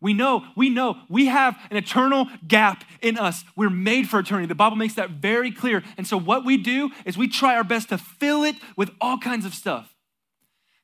We 0.01 0.15
know, 0.15 0.45
we 0.57 0.71
know, 0.71 0.99
we 1.09 1.27
have 1.27 1.59
an 1.71 1.77
eternal 1.77 2.29
gap 2.47 2.85
in 3.03 3.19
us. 3.19 3.45
We're 3.57 3.71
made 3.71 4.09
for 4.09 4.21
eternity. 4.21 4.47
The 4.47 4.55
Bible 4.55 4.77
makes 4.77 4.95
that 4.95 5.11
very 5.11 5.51
clear. 5.51 5.83
And 5.97 6.07
so, 6.07 6.17
what 6.17 6.45
we 6.45 6.57
do 6.57 6.91
is 7.05 7.19
we 7.19 7.27
try 7.27 7.57
our 7.57 7.65
best 7.65 7.89
to 7.89 7.99
fill 7.99 8.45
it 8.45 8.55
with 8.77 8.93
all 9.01 9.19
kinds 9.19 9.45
of 9.45 9.55
stuff. 9.55 9.93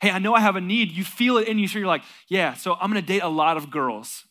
Hey, 0.01 0.11
I 0.11 0.19
know 0.19 0.35
I 0.35 0.41
have 0.41 0.57
a 0.57 0.61
need. 0.61 0.91
You 0.91 1.05
feel 1.05 1.37
it 1.39 1.47
in 1.47 1.61
you, 1.61 1.69
so 1.69 1.79
you're 1.79 1.87
like, 1.87 2.03
yeah, 2.29 2.55
so 2.55 2.75
I'm 2.75 2.91
gonna 2.91 3.03
date 3.03 3.23
a 3.23 3.29
lot 3.29 3.57
of 3.57 3.71
girls 3.71 4.25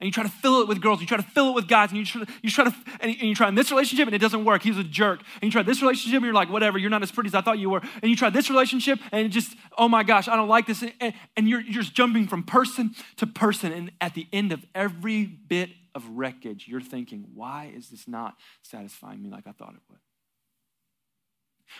and 0.00 0.06
you 0.06 0.12
try 0.12 0.22
to 0.22 0.28
fill 0.28 0.60
it 0.62 0.68
with 0.68 0.80
girls, 0.80 1.00
you 1.00 1.06
try 1.06 1.16
to 1.16 1.22
fill 1.24 1.50
it 1.50 1.54
with 1.54 1.66
guys, 1.66 1.90
and 1.90 1.98
you 1.98 2.04
try, 2.04 2.22
you 2.42 2.50
try 2.50 2.64
to, 2.64 2.74
and 3.00 3.14
you 3.16 3.34
try 3.34 3.48
in 3.48 3.56
this 3.56 3.70
relationship 3.70 4.06
and 4.06 4.14
it 4.14 4.20
doesn't 4.20 4.44
work. 4.44 4.62
He's 4.62 4.78
a 4.78 4.84
jerk. 4.84 5.20
And 5.34 5.44
you 5.44 5.50
try 5.50 5.62
this 5.62 5.82
relationship 5.82 6.18
and 6.18 6.24
you're 6.24 6.34
like, 6.34 6.50
whatever, 6.50 6.78
you're 6.78 6.90
not 6.90 7.02
as 7.02 7.10
pretty 7.10 7.28
as 7.28 7.34
I 7.34 7.40
thought 7.40 7.58
you 7.58 7.70
were. 7.70 7.82
And 8.02 8.10
you 8.10 8.16
try 8.16 8.30
this 8.30 8.48
relationship 8.48 9.00
and 9.10 9.26
it 9.26 9.30
just, 9.30 9.56
oh 9.76 9.88
my 9.88 10.04
gosh, 10.04 10.28
I 10.28 10.36
don't 10.36 10.48
like 10.48 10.66
this. 10.66 10.84
And, 11.00 11.14
and 11.36 11.48
you're, 11.48 11.60
you're 11.60 11.82
just 11.82 11.94
jumping 11.94 12.28
from 12.28 12.44
person 12.44 12.94
to 13.16 13.26
person. 13.26 13.72
And 13.72 13.90
at 14.00 14.14
the 14.14 14.28
end 14.32 14.52
of 14.52 14.64
every 14.74 15.24
bit 15.24 15.70
of 15.94 16.08
wreckage, 16.10 16.66
you're 16.68 16.80
thinking, 16.80 17.26
why 17.34 17.72
is 17.74 17.88
this 17.88 18.06
not 18.06 18.36
satisfying 18.62 19.22
me 19.22 19.30
like 19.30 19.46
I 19.46 19.52
thought 19.52 19.74
it 19.74 19.80
would? 19.90 19.98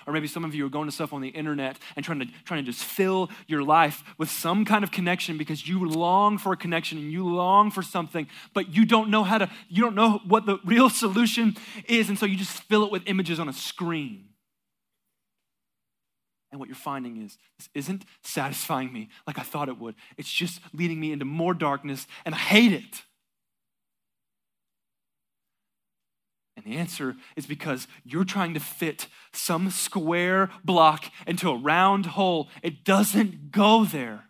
Or 0.06 0.12
maybe 0.12 0.26
some 0.26 0.44
of 0.44 0.54
you 0.54 0.66
are 0.66 0.70
going 0.70 0.86
to 0.86 0.92
stuff 0.92 1.12
on 1.12 1.20
the 1.20 1.28
internet 1.28 1.78
and 1.96 2.04
trying 2.04 2.20
to, 2.20 2.26
trying 2.44 2.64
to 2.64 2.70
just 2.70 2.84
fill 2.84 3.30
your 3.46 3.62
life 3.62 4.02
with 4.18 4.30
some 4.30 4.64
kind 4.64 4.84
of 4.84 4.90
connection 4.90 5.38
because 5.38 5.66
you 5.66 5.88
long 5.88 6.38
for 6.38 6.52
a 6.52 6.56
connection 6.56 6.98
and 6.98 7.12
you 7.12 7.26
long 7.26 7.70
for 7.70 7.82
something, 7.82 8.26
but 8.54 8.74
you 8.74 8.84
don't 8.84 9.10
know 9.10 9.24
how 9.24 9.38
to, 9.38 9.50
you 9.68 9.82
don't 9.82 9.94
know 9.94 10.20
what 10.26 10.46
the 10.46 10.58
real 10.64 10.90
solution 11.04 11.56
is. 11.86 12.08
And 12.08 12.18
so 12.18 12.26
you 12.26 12.36
just 12.36 12.62
fill 12.64 12.84
it 12.84 12.92
with 12.92 13.02
images 13.06 13.38
on 13.40 13.48
a 13.48 13.52
screen. 13.52 14.28
And 16.50 16.58
what 16.58 16.68
you're 16.68 16.76
finding 16.76 17.22
is 17.22 17.36
this 17.58 17.68
isn't 17.74 18.04
satisfying 18.22 18.92
me 18.92 19.10
like 19.26 19.38
I 19.38 19.42
thought 19.42 19.68
it 19.68 19.78
would. 19.78 19.94
It's 20.16 20.32
just 20.32 20.60
leading 20.72 20.98
me 20.98 21.12
into 21.12 21.24
more 21.24 21.52
darkness, 21.52 22.06
and 22.24 22.34
I 22.34 22.38
hate 22.38 22.72
it. 22.72 23.02
And 26.58 26.66
the 26.66 26.76
answer 26.76 27.14
is 27.36 27.46
because 27.46 27.86
you're 28.04 28.24
trying 28.24 28.52
to 28.54 28.60
fit 28.60 29.06
some 29.32 29.70
square 29.70 30.50
block 30.64 31.04
into 31.24 31.50
a 31.50 31.56
round 31.56 32.06
hole. 32.06 32.48
It 32.64 32.82
doesn't 32.82 33.52
go 33.52 33.84
there. 33.84 34.24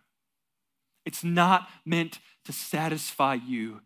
It's 1.06 1.24
not 1.24 1.70
meant 1.86 2.18
to 2.44 2.52
satisfy 2.52 3.32
you, 3.32 3.80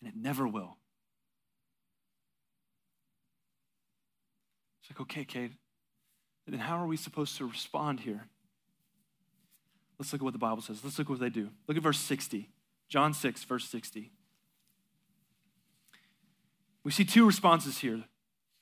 and 0.00 0.08
it 0.08 0.16
never 0.16 0.48
will. 0.48 0.76
It's 4.82 4.90
like, 4.90 5.00
okay, 5.02 5.24
Kate, 5.24 5.52
then 6.48 6.58
how 6.58 6.82
are 6.82 6.86
we 6.86 6.96
supposed 6.96 7.36
to 7.36 7.46
respond 7.46 8.00
here? 8.00 8.26
Let's 10.00 10.12
look 10.12 10.20
at 10.20 10.24
what 10.24 10.32
the 10.32 10.40
Bible 10.40 10.62
says. 10.62 10.80
Let's 10.82 10.98
look 10.98 11.06
at 11.06 11.10
what 11.10 11.20
they 11.20 11.30
do. 11.30 11.50
Look 11.68 11.76
at 11.76 11.82
verse 11.84 12.00
60. 12.00 12.48
John 12.88 13.14
6, 13.14 13.44
verse 13.44 13.68
60. 13.68 14.10
We 16.84 16.90
see 16.90 17.04
two 17.04 17.26
responses 17.26 17.78
here. 17.78 18.04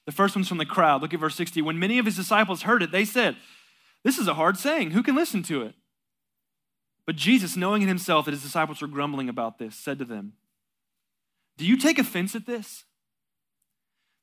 The 0.07 0.13
first 0.13 0.35
one's 0.35 0.49
from 0.49 0.59
the 0.59 0.67
crowd. 0.67 1.03
Look 1.03 1.15
at 1.15 1.21
verse 1.21 1.35
60. 1.35 1.63
When 1.63 1.79
many 1.79 1.99
of 1.99 2.07
his 2.07 2.17
disciples 2.17 2.63
heard 2.63 2.83
it, 2.83 2.91
they 2.91 3.05
said, 3.05 3.37
This 4.05 4.19
is 4.19 4.27
a 4.27 4.35
hard 4.35 4.57
saying. 4.57 4.93
Who 4.93 5.03
can 5.03 5.15
listen 5.15 5.43
to 5.45 5.63
it? 5.63 5.75
But 7.07 7.17
Jesus, 7.17 7.57
knowing 7.57 7.83
in 7.83 7.89
himself 7.89 8.25
that 8.25 8.33
his 8.33 8.43
disciples 8.43 8.81
were 8.81 8.89
grumbling 8.89 9.29
about 9.29 9.59
this, 9.59 9.75
said 9.77 9.99
to 9.99 10.05
them, 10.05 10.35
Do 11.57 11.67
you 11.67 11.77
take 11.77 11.99
offense 11.99 12.35
at 12.35 12.47
this? 12.47 12.85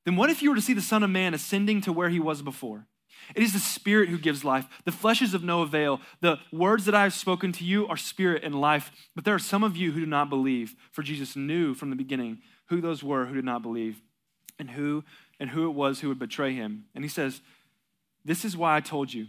Then 0.06 0.16
what 0.16 0.30
if 0.30 0.42
you 0.42 0.50
were 0.50 0.56
to 0.56 0.62
see 0.62 0.74
the 0.74 0.82
Son 0.82 1.04
of 1.04 1.10
Man 1.10 1.34
ascending 1.34 1.82
to 1.82 1.94
where 1.94 2.10
he 2.10 2.20
was 2.20 2.42
before? 2.42 2.88
It 3.34 3.42
is 3.42 3.54
the 3.54 3.60
Spirit 3.60 4.10
who 4.10 4.18
gives 4.18 4.44
life. 4.44 4.66
The 4.84 4.92
flesh 4.92 5.22
is 5.22 5.34
of 5.34 5.44
no 5.44 5.62
avail. 5.62 6.00
The 6.22 6.38
words 6.52 6.86
that 6.86 6.94
I 6.94 7.04
have 7.04 7.14
spoken 7.14 7.52
to 7.54 7.64
you 7.64 7.88
are 7.88 7.98
spirit 7.98 8.44
and 8.44 8.60
life. 8.60 8.92
But 9.16 9.26
there 9.26 9.34
are 9.34 9.40
some 9.40 9.64
of 9.64 9.76
you 9.76 9.92
who 9.92 10.02
do 10.02 10.06
not 10.06 10.30
believe, 10.30 10.76
for 10.92 11.02
Jesus 11.02 11.36
knew 11.36 11.74
from 11.74 11.90
the 11.90 11.96
beginning 11.96 12.40
who 12.68 12.82
those 12.82 13.04
were 13.04 13.26
who 13.26 13.36
did 13.36 13.46
not 13.46 13.62
believe 13.62 14.02
and 14.58 14.72
who 14.72 15.04
and 15.40 15.50
who 15.50 15.68
it 15.68 15.74
was 15.74 16.00
who 16.00 16.10
would 16.10 16.20
betray 16.20 16.54
him. 16.54 16.86
And 16.96 17.04
he 17.04 17.10
says, 17.10 17.42
"This 18.24 18.46
is 18.46 18.58
why 18.58 18.76
I 18.76 18.82
told 18.82 19.14
you 19.14 19.28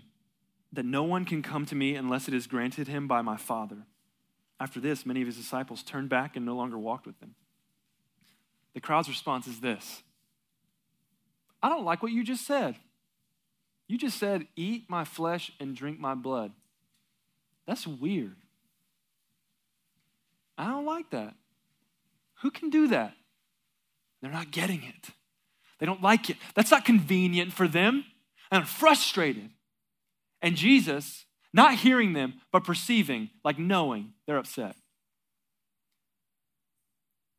that 0.72 0.84
no 0.84 1.02
one 1.02 1.24
can 1.24 1.42
come 1.42 1.66
to 1.66 1.74
me 1.74 1.94
unless 1.94 2.28
it 2.28 2.34
is 2.34 2.46
granted 2.46 2.88
him 2.88 3.06
by 3.06 3.22
my 3.22 3.36
Father." 3.36 3.86
After 4.58 4.80
this, 4.80 5.04
many 5.04 5.20
of 5.20 5.26
his 5.26 5.36
disciples 5.36 5.82
turned 5.82 6.08
back 6.08 6.36
and 6.36 6.46
no 6.46 6.56
longer 6.56 6.78
walked 6.78 7.06
with 7.06 7.20
him. 7.20 7.34
The 8.74 8.80
crowd's 8.80 9.08
response 9.08 9.46
is 9.46 9.60
this 9.60 10.02
I 11.62 11.68
don't 11.68 11.84
like 11.84 12.02
what 12.02 12.12
you 12.12 12.24
just 12.24 12.46
said. 12.46 12.76
You 13.88 13.98
just 13.98 14.18
said, 14.18 14.48
Eat 14.56 14.88
my 14.88 15.04
flesh 15.04 15.52
and 15.60 15.76
drink 15.76 15.98
my 15.98 16.14
blood. 16.14 16.52
That's 17.66 17.86
weird. 17.86 18.36
I 20.58 20.66
don't 20.68 20.86
like 20.86 21.10
that. 21.10 21.34
Who 22.42 22.50
can 22.50 22.70
do 22.70 22.88
that? 22.88 23.14
They're 24.26 24.34
not 24.34 24.50
getting 24.50 24.82
it. 24.82 25.10
They 25.78 25.86
don't 25.86 26.02
like 26.02 26.30
it. 26.30 26.36
That's 26.56 26.72
not 26.72 26.84
convenient 26.84 27.52
for 27.52 27.68
them. 27.68 28.04
And 28.50 28.60
I'm 28.60 28.66
frustrated. 28.66 29.50
And 30.42 30.56
Jesus, 30.56 31.26
not 31.52 31.74
hearing 31.74 32.12
them, 32.12 32.34
but 32.50 32.64
perceiving, 32.64 33.30
like 33.44 33.56
knowing, 33.56 34.14
they're 34.26 34.36
upset. 34.36 34.74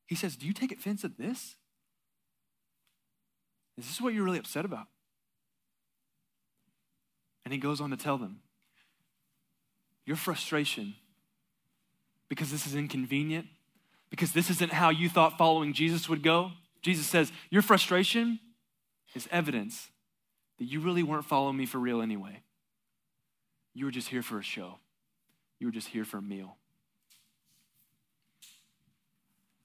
He 0.08 0.16
says, 0.16 0.38
Do 0.38 0.48
you 0.48 0.54
take 0.54 0.72
offense 0.72 1.04
at 1.04 1.18
this? 1.18 1.58
Is 3.78 3.86
this 3.88 4.00
what 4.00 4.14
you're 4.14 4.24
really 4.24 4.40
upset 4.40 4.64
about? 4.64 4.88
And 7.44 7.54
he 7.54 7.60
goes 7.60 7.82
on 7.82 7.90
to 7.90 7.98
tell 7.98 8.18
them, 8.18 8.40
Your 10.06 10.16
frustration, 10.16 10.96
because 12.30 12.50
this 12.50 12.66
is 12.66 12.76
inconvenient, 12.76 13.48
because 14.10 14.32
this 14.32 14.50
isn't 14.50 14.72
how 14.72 14.90
you 14.90 15.10
thought 15.10 15.38
following 15.38 15.74
Jesus 15.74 16.08
would 16.08 16.24
go, 16.24 16.54
Jesus 16.82 17.08
says, 17.08 17.32
Your 17.50 17.62
frustration 17.62 18.40
is 19.16 19.28
evidence 19.32 19.90
that 20.58 20.66
you 20.66 20.80
really 20.80 21.04
weren't 21.04 21.26
following 21.26 21.58
me 21.58 21.66
for 21.66 21.78
real 21.78 22.02
anyway. 22.02 22.42
You 23.74 23.86
were 23.86 23.92
just 23.92 24.10
here 24.10 24.24
for 24.24 24.40
a 24.40 24.44
show, 24.44 24.80
you 25.60 25.68
were 25.68 25.74
just 25.74 25.90
here 25.90 26.06
for 26.06 26.18
a 26.18 26.22
meal. 26.22 26.58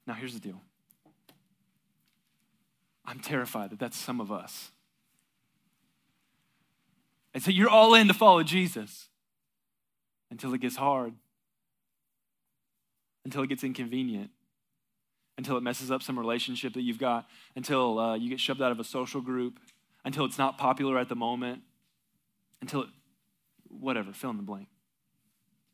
Now, 0.07 0.15
here's 0.15 0.35
the 0.35 0.41
deal 0.41 0.61
I'm 3.05 3.21
terrified 3.21 3.71
that 3.71 3.79
that's 3.79 3.97
some 3.97 4.21
of 4.21 4.31
us. 4.31 4.71
And 7.35 7.43
so 7.43 7.51
you're 7.51 7.71
all 7.71 7.95
in 7.95 8.09
to 8.09 8.15
follow 8.15 8.43
Jesus 8.43 9.09
until 10.31 10.53
it 10.55 10.61
gets 10.61 10.77
hard, 10.77 11.15
until 13.25 13.43
it 13.43 13.49
gets 13.49 13.65
inconvenient, 13.65 14.31
until 15.39 15.57
it 15.57 15.63
messes 15.63 15.91
up 15.91 16.03
some 16.03 16.19
relationship 16.19 16.75
that 16.75 16.83
you've 16.83 16.99
got, 16.99 17.27
until 17.57 17.99
uh, 17.99 18.15
you 18.15 18.29
get 18.29 18.41
shoved 18.41 18.61
out 18.61 18.73
of 18.73 18.81
a 18.81 18.85
social 18.85 19.21
group, 19.21 19.59
until 20.05 20.25
it's 20.25 20.39
not 20.39 20.59
popular 20.59 20.99
at 20.99 21.09
the 21.09 21.17
moment, 21.17 21.63
until 22.61 22.83
it, 22.83 22.89
whatever, 23.69 24.13
fill 24.13 24.31
in 24.31 24.37
the 24.37 24.43
blank. 24.43 24.69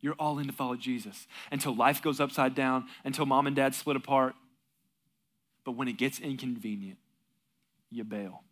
You're 0.01 0.15
all 0.19 0.39
in 0.39 0.47
to 0.47 0.53
follow 0.53 0.77
Jesus 0.77 1.27
until 1.51 1.75
life 1.75 2.01
goes 2.01 2.21
upside 2.21 2.55
down, 2.55 2.87
until 3.05 3.27
mom 3.27 3.47
and 3.47 3.57
dad 3.57 3.75
split 3.75 3.97
apart. 3.97 4.35
But 5.65 5.73
when 5.73 5.89
it 5.89 5.99
gets 5.99 6.21
inconvenient, 6.21 6.99
you 7.91 8.05
bail. 8.05 8.45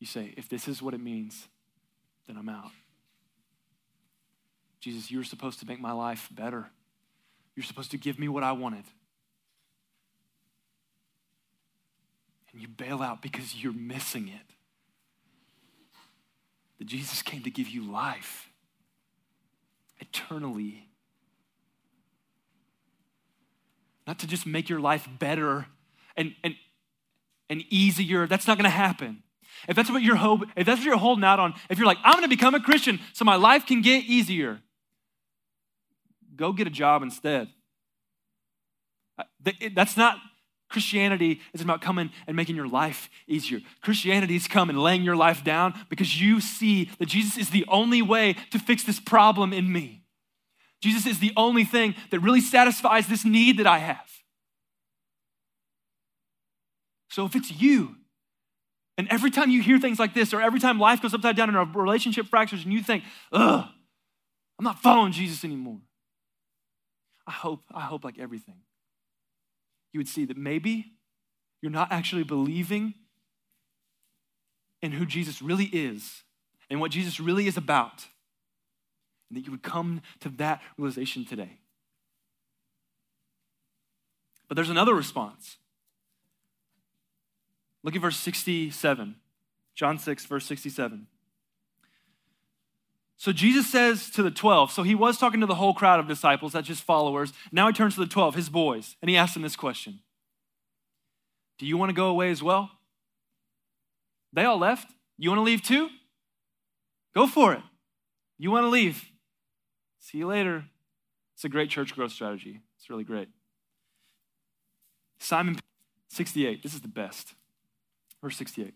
You 0.00 0.06
say, 0.06 0.34
if 0.36 0.48
this 0.48 0.66
is 0.66 0.82
what 0.82 0.92
it 0.92 1.00
means, 1.00 1.46
then 2.26 2.36
I'm 2.36 2.48
out. 2.48 2.70
Jesus, 4.80 5.10
you're 5.10 5.24
supposed 5.24 5.60
to 5.60 5.66
make 5.66 5.78
my 5.78 5.92
life 5.92 6.28
better. 6.32 6.66
You're 7.54 7.64
supposed 7.64 7.90
to 7.90 7.98
give 7.98 8.18
me 8.18 8.28
what 8.28 8.42
I 8.42 8.52
wanted. 8.52 8.84
You 12.60 12.68
bail 12.68 13.02
out 13.02 13.22
because 13.22 13.54
you're 13.54 13.72
missing 13.72 14.28
it. 14.28 14.54
That 16.78 16.86
Jesus 16.86 17.22
came 17.22 17.42
to 17.42 17.50
give 17.50 17.68
you 17.68 17.90
life 17.90 18.48
eternally. 19.98 20.88
Not 24.06 24.18
to 24.20 24.26
just 24.26 24.46
make 24.46 24.68
your 24.68 24.80
life 24.80 25.08
better 25.18 25.66
and, 26.16 26.34
and, 26.42 26.54
and 27.48 27.64
easier. 27.70 28.26
That's 28.26 28.46
not 28.46 28.56
going 28.56 28.64
to 28.64 28.70
happen. 28.70 29.22
If 29.68 29.76
that's 29.76 29.90
what 29.90 30.02
you're 30.02 30.16
hope, 30.16 30.42
if 30.56 30.66
that's 30.66 30.80
what 30.80 30.86
you're 30.86 30.96
holding 30.96 31.24
out 31.24 31.38
on, 31.38 31.54
if 31.68 31.78
you're 31.78 31.86
like, 31.86 31.98
I'm 32.02 32.14
going 32.14 32.24
to 32.24 32.28
become 32.28 32.54
a 32.54 32.60
Christian 32.60 32.98
so 33.12 33.24
my 33.24 33.36
life 33.36 33.66
can 33.66 33.82
get 33.82 34.04
easier, 34.04 34.60
go 36.34 36.52
get 36.52 36.66
a 36.66 36.70
job 36.70 37.02
instead. 37.02 37.48
Uh, 39.18 39.24
that's 39.74 39.96
not 39.96 40.16
Christianity 40.70 41.40
is 41.52 41.60
about 41.60 41.82
coming 41.82 42.10
and 42.26 42.36
making 42.36 42.56
your 42.56 42.68
life 42.68 43.10
easier. 43.26 43.60
Christianity 43.82 44.36
is 44.36 44.48
coming 44.48 44.76
and 44.76 44.82
laying 44.82 45.02
your 45.02 45.16
life 45.16 45.44
down 45.44 45.74
because 45.90 46.20
you 46.20 46.40
see 46.40 46.90
that 46.98 47.06
Jesus 47.06 47.36
is 47.36 47.50
the 47.50 47.64
only 47.68 48.00
way 48.00 48.36
to 48.50 48.58
fix 48.58 48.84
this 48.84 49.00
problem 49.00 49.52
in 49.52 49.70
me. 49.70 50.04
Jesus 50.80 51.06
is 51.06 51.18
the 51.18 51.32
only 51.36 51.64
thing 51.64 51.94
that 52.10 52.20
really 52.20 52.40
satisfies 52.40 53.06
this 53.06 53.24
need 53.24 53.58
that 53.58 53.66
I 53.66 53.78
have. 53.78 54.08
So 57.10 57.26
if 57.26 57.34
it's 57.34 57.50
you, 57.50 57.96
and 58.96 59.08
every 59.08 59.30
time 59.30 59.50
you 59.50 59.62
hear 59.62 59.78
things 59.78 59.98
like 59.98 60.14
this, 60.14 60.32
or 60.32 60.40
every 60.40 60.60
time 60.60 60.78
life 60.78 61.02
goes 61.02 61.12
upside 61.12 61.36
down 61.36 61.48
and 61.48 61.58
a 61.58 61.78
relationship 61.78 62.26
fractures, 62.26 62.64
and 62.64 62.72
you 62.72 62.82
think, 62.82 63.02
ugh, 63.32 63.66
I'm 64.58 64.64
not 64.64 64.80
following 64.80 65.12
Jesus 65.12 65.44
anymore. 65.44 65.80
I 67.26 67.32
hope, 67.32 67.64
I 67.74 67.82
hope 67.82 68.04
like 68.04 68.18
everything, 68.18 68.56
you 69.92 69.98
would 69.98 70.08
see 70.08 70.24
that 70.24 70.36
maybe 70.36 70.92
you're 71.62 71.72
not 71.72 71.92
actually 71.92 72.24
believing 72.24 72.94
in 74.82 74.92
who 74.92 75.04
Jesus 75.04 75.42
really 75.42 75.66
is 75.66 76.22
and 76.70 76.80
what 76.80 76.90
Jesus 76.90 77.20
really 77.20 77.46
is 77.46 77.56
about. 77.56 78.06
And 79.28 79.38
that 79.38 79.46
you 79.46 79.52
would 79.52 79.62
come 79.62 80.02
to 80.20 80.28
that 80.30 80.62
realization 80.76 81.24
today. 81.24 81.58
But 84.48 84.56
there's 84.56 84.70
another 84.70 84.94
response. 84.94 85.58
Look 87.82 87.94
at 87.94 88.02
verse 88.02 88.16
67. 88.16 89.14
John 89.74 89.98
6, 89.98 90.26
verse 90.26 90.44
67. 90.46 91.06
So 93.20 93.32
Jesus 93.32 93.70
says 93.70 94.08
to 94.12 94.22
the 94.22 94.30
12, 94.30 94.72
so 94.72 94.82
he 94.82 94.94
was 94.94 95.18
talking 95.18 95.40
to 95.40 95.46
the 95.46 95.56
whole 95.56 95.74
crowd 95.74 96.00
of 96.00 96.08
disciples, 96.08 96.54
that's 96.54 96.66
just 96.66 96.82
followers. 96.82 97.34
Now 97.52 97.66
he 97.66 97.74
turns 97.74 97.92
to 97.96 98.00
the 98.00 98.06
12, 98.06 98.34
his 98.34 98.48
boys, 98.48 98.96
and 99.02 99.10
he 99.10 99.16
asks 99.18 99.34
them 99.34 99.42
this 99.42 99.56
question 99.56 100.00
Do 101.58 101.66
you 101.66 101.76
want 101.76 101.90
to 101.90 101.94
go 101.94 102.06
away 102.06 102.30
as 102.30 102.42
well? 102.42 102.70
They 104.32 104.46
all 104.46 104.56
left. 104.56 104.90
You 105.18 105.28
want 105.28 105.40
to 105.40 105.42
leave 105.42 105.60
too? 105.60 105.90
Go 107.14 107.26
for 107.26 107.52
it. 107.52 107.60
You 108.38 108.50
want 108.50 108.64
to 108.64 108.70
leave? 108.70 109.10
See 109.98 110.16
you 110.16 110.26
later. 110.26 110.64
It's 111.34 111.44
a 111.44 111.50
great 111.50 111.68
church 111.68 111.94
growth 111.94 112.12
strategy. 112.12 112.62
It's 112.78 112.88
really 112.88 113.04
great. 113.04 113.28
Simon 115.18 115.58
68, 116.08 116.62
this 116.62 116.72
is 116.72 116.80
the 116.80 116.88
best. 116.88 117.34
Verse 118.22 118.38
68. 118.38 118.72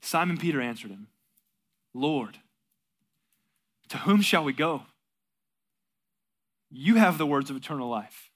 Simon 0.00 0.38
Peter 0.38 0.62
answered 0.62 0.90
him, 0.90 1.08
Lord, 1.92 2.38
to 3.88 3.98
whom 3.98 4.20
shall 4.20 4.44
we 4.44 4.52
go? 4.52 4.82
You 6.70 6.96
have 6.96 7.18
the 7.18 7.26
words 7.26 7.50
of 7.50 7.56
eternal 7.56 7.88
life. 7.88 8.30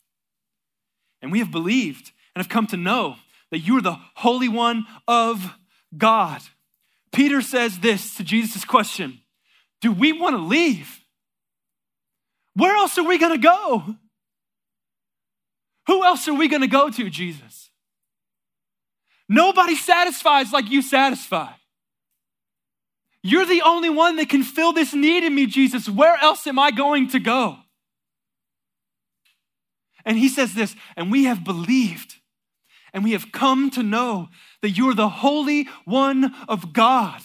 And 1.23 1.31
we 1.31 1.41
have 1.41 1.51
believed 1.51 2.13
and 2.35 2.43
have 2.43 2.49
come 2.49 2.67
to 2.69 2.77
know 2.77 3.17
that 3.51 3.59
you 3.59 3.77
are 3.77 3.83
the 3.83 3.99
Holy 4.15 4.49
One 4.49 4.87
of 5.07 5.55
God. 5.97 6.41
Peter 7.13 7.43
says 7.43 7.81
this 7.81 8.15
to 8.15 8.25
Jesus' 8.25 8.65
question 8.65 9.21
Do 9.81 9.93
we 9.93 10.13
want 10.13 10.35
to 10.37 10.43
leave? 10.43 11.01
Where 12.55 12.75
else 12.77 12.99
are 12.99 13.07
we 13.07 13.19
going 13.19 13.33
to 13.33 13.43
go? 13.43 13.97
Who 15.87 16.05
else 16.05 16.29
are 16.29 16.35
we 16.35 16.49
going 16.49 16.63
to 16.63 16.69
go 16.69 16.91
to, 16.91 17.11
Jesus? 17.11 17.71
Nobody 19.29 19.77
satisfies 19.77 20.53
like 20.53 20.71
you 20.71 20.83
satisfy. 20.83 21.53
You're 23.23 23.47
the 23.47 23.63
only 23.63 23.91
one 23.91 24.17
that 24.17 24.29
can 24.29 24.43
fill 24.43 24.73
this 24.73 24.95
need 24.95 25.25
in 25.25 25.35
me, 25.35 25.47
Jesus. 25.47 25.89
Where 25.89 26.17
else 26.17 26.47
am 26.47 26.59
I 26.59 26.71
going 26.71 27.09
to 27.09 27.19
go? 27.19 27.59
And 30.05 30.19
he 30.19 30.29
says 30.29 30.55
this, 30.55 30.75
and 30.97 31.11
we 31.11 31.25
have 31.25 31.45
believed 31.45 32.17
and 32.93 33.05
we 33.05 33.13
have 33.13 33.33
come 33.33 33.71
to 33.71 33.83
know 33.83 34.29
that 34.63 34.71
you're 34.71 34.95
the 34.95 35.09
Holy 35.09 35.69
One 35.85 36.35
of 36.49 36.73
God. 36.73 37.21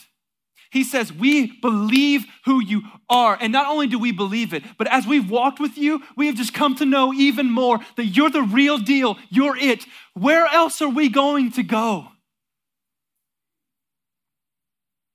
He 0.71 0.83
says, 0.83 1.11
We 1.11 1.59
believe 1.59 2.25
who 2.45 2.61
you 2.61 2.81
are. 3.09 3.37
And 3.39 3.53
not 3.53 3.67
only 3.67 3.87
do 3.87 3.97
we 3.97 4.11
believe 4.11 4.53
it, 4.53 4.63
but 4.77 4.87
as 4.91 5.07
we've 5.07 5.29
walked 5.29 5.59
with 5.59 5.77
you, 5.77 6.03
we 6.17 6.27
have 6.27 6.35
just 6.35 6.53
come 6.53 6.75
to 6.75 6.85
know 6.85 7.13
even 7.13 7.49
more 7.49 7.79
that 7.95 8.05
you're 8.05 8.29
the 8.29 8.41
real 8.41 8.77
deal. 8.77 9.17
You're 9.29 9.57
it. 9.57 9.85
Where 10.13 10.45
else 10.47 10.81
are 10.81 10.89
we 10.89 11.09
going 11.09 11.51
to 11.53 11.63
go? 11.63 12.09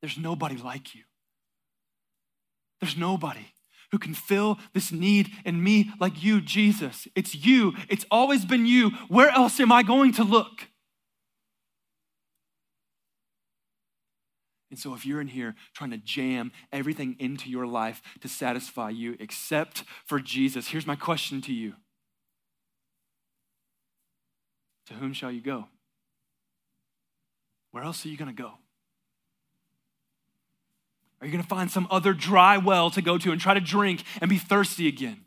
There's 0.01 0.19
nobody 0.19 0.57
like 0.57 0.95
you. 0.95 1.03
There's 2.81 2.97
nobody 2.97 3.47
who 3.93 3.99
can 3.99 4.15
fill 4.15 4.59
this 4.73 4.93
need 4.93 5.31
in 5.45 5.63
me 5.63 5.91
like 6.01 6.23
you, 6.23 6.41
Jesus. 6.41 7.07
It's 7.15 7.35
you. 7.35 7.75
It's 7.89 8.07
always 8.11 8.45
been 8.45 8.67
you. 8.67 8.91
Where 9.09 9.31
else 9.31 9.61
am 9.61 9.73
I 9.73 9.83
going 9.83 10.13
to 10.15 10.25
look? 10.25 10.69
And 14.71 14.79
so, 14.79 14.95
if 14.95 15.05
you're 15.05 15.21
in 15.21 15.27
here 15.27 15.57
trying 15.75 15.91
to 15.91 15.97
jam 15.97 16.53
everything 16.73 17.17
into 17.19 17.51
your 17.51 17.67
life 17.67 18.01
to 18.21 18.29
satisfy 18.29 18.91
you 18.91 19.17
except 19.19 19.83
for 20.07 20.21
Jesus, 20.21 20.69
here's 20.69 20.87
my 20.87 20.95
question 20.95 21.41
to 21.43 21.53
you 21.53 21.75
To 24.87 24.95
whom 24.95 25.13
shall 25.13 25.33
you 25.33 25.41
go? 25.41 25.67
Where 27.73 27.83
else 27.83 28.05
are 28.05 28.09
you 28.09 28.17
going 28.17 28.35
to 28.35 28.43
go? 28.43 28.55
Are 31.21 31.27
you 31.27 31.33
going 31.33 31.43
to 31.43 31.49
find 31.49 31.71
some 31.71 31.87
other 31.91 32.15
dry 32.15 32.57
well 32.57 32.91
to 32.91 33.03
go 33.03 33.19
to 33.19 33.31
and 33.31 33.41
try 33.41 33.55
to 33.55 33.61
drink 33.61 34.05
and 34.21 34.31
be 34.31 34.39
thirsty 34.39 34.89
again? 34.89 35.25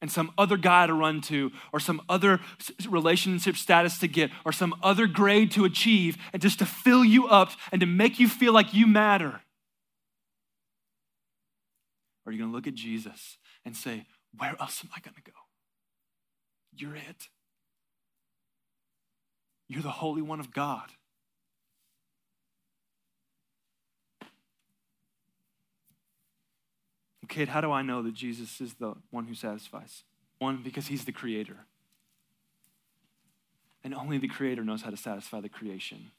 And 0.00 0.10
some 0.10 0.32
other 0.38 0.56
guy 0.56 0.86
to 0.86 0.94
run 0.94 1.20
to, 1.22 1.52
or 1.72 1.80
some 1.80 2.00
other 2.08 2.40
relationship 2.88 3.56
status 3.56 3.98
to 3.98 4.08
get, 4.08 4.30
or 4.44 4.52
some 4.52 4.74
other 4.82 5.06
grade 5.06 5.50
to 5.52 5.64
achieve, 5.64 6.16
and 6.32 6.40
just 6.40 6.58
to 6.60 6.66
fill 6.66 7.04
you 7.04 7.26
up 7.26 7.50
and 7.72 7.80
to 7.80 7.86
make 7.86 8.18
you 8.18 8.28
feel 8.28 8.52
like 8.52 8.72
you 8.72 8.86
matter? 8.86 9.40
Or 12.24 12.30
are 12.30 12.32
you 12.32 12.38
going 12.38 12.50
to 12.50 12.54
look 12.54 12.66
at 12.66 12.74
Jesus 12.74 13.38
and 13.64 13.76
say, 13.76 14.04
Where 14.36 14.54
else 14.60 14.82
am 14.84 14.90
I 14.94 15.00
going 15.00 15.14
to 15.14 15.22
go? 15.22 15.32
You're 16.74 16.96
it. 16.96 17.28
You're 19.68 19.82
the 19.82 19.90
Holy 19.90 20.22
One 20.22 20.40
of 20.40 20.52
God. 20.52 20.90
Kid, 27.28 27.48
how 27.48 27.60
do 27.60 27.72
I 27.72 27.82
know 27.82 28.02
that 28.02 28.14
Jesus 28.14 28.60
is 28.60 28.74
the 28.74 28.94
one 29.10 29.26
who 29.26 29.34
satisfies? 29.34 30.04
One, 30.38 30.62
because 30.62 30.86
he's 30.88 31.04
the 31.04 31.12
creator. 31.12 31.66
And 33.82 33.94
only 33.94 34.18
the 34.18 34.28
creator 34.28 34.64
knows 34.64 34.82
how 34.82 34.90
to 34.90 34.96
satisfy 34.96 35.40
the 35.40 35.48
creation. 35.48 36.10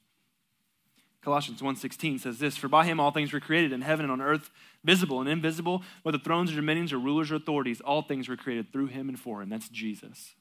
Colossians 1.20 1.60
1:16 1.60 2.18
says 2.18 2.38
this, 2.38 2.56
"For 2.56 2.68
by 2.68 2.86
him 2.86 3.00
all 3.00 3.10
things 3.10 3.32
were 3.32 3.40
created 3.40 3.72
in 3.72 3.82
heaven 3.82 4.04
and 4.04 4.12
on 4.12 4.20
earth, 4.20 4.50
visible 4.84 5.20
and 5.20 5.28
invisible, 5.28 5.84
whether 6.02 6.18
thrones 6.18 6.52
or 6.52 6.56
dominions 6.56 6.92
or 6.92 6.98
rulers 6.98 7.30
or 7.30 7.34
authorities, 7.34 7.80
all 7.80 8.02
things 8.02 8.28
were 8.28 8.36
created 8.36 8.72
through 8.72 8.86
him 8.86 9.08
and 9.08 9.18
for 9.18 9.42
him." 9.42 9.48
That's 9.48 9.68
Jesus. 9.68 10.34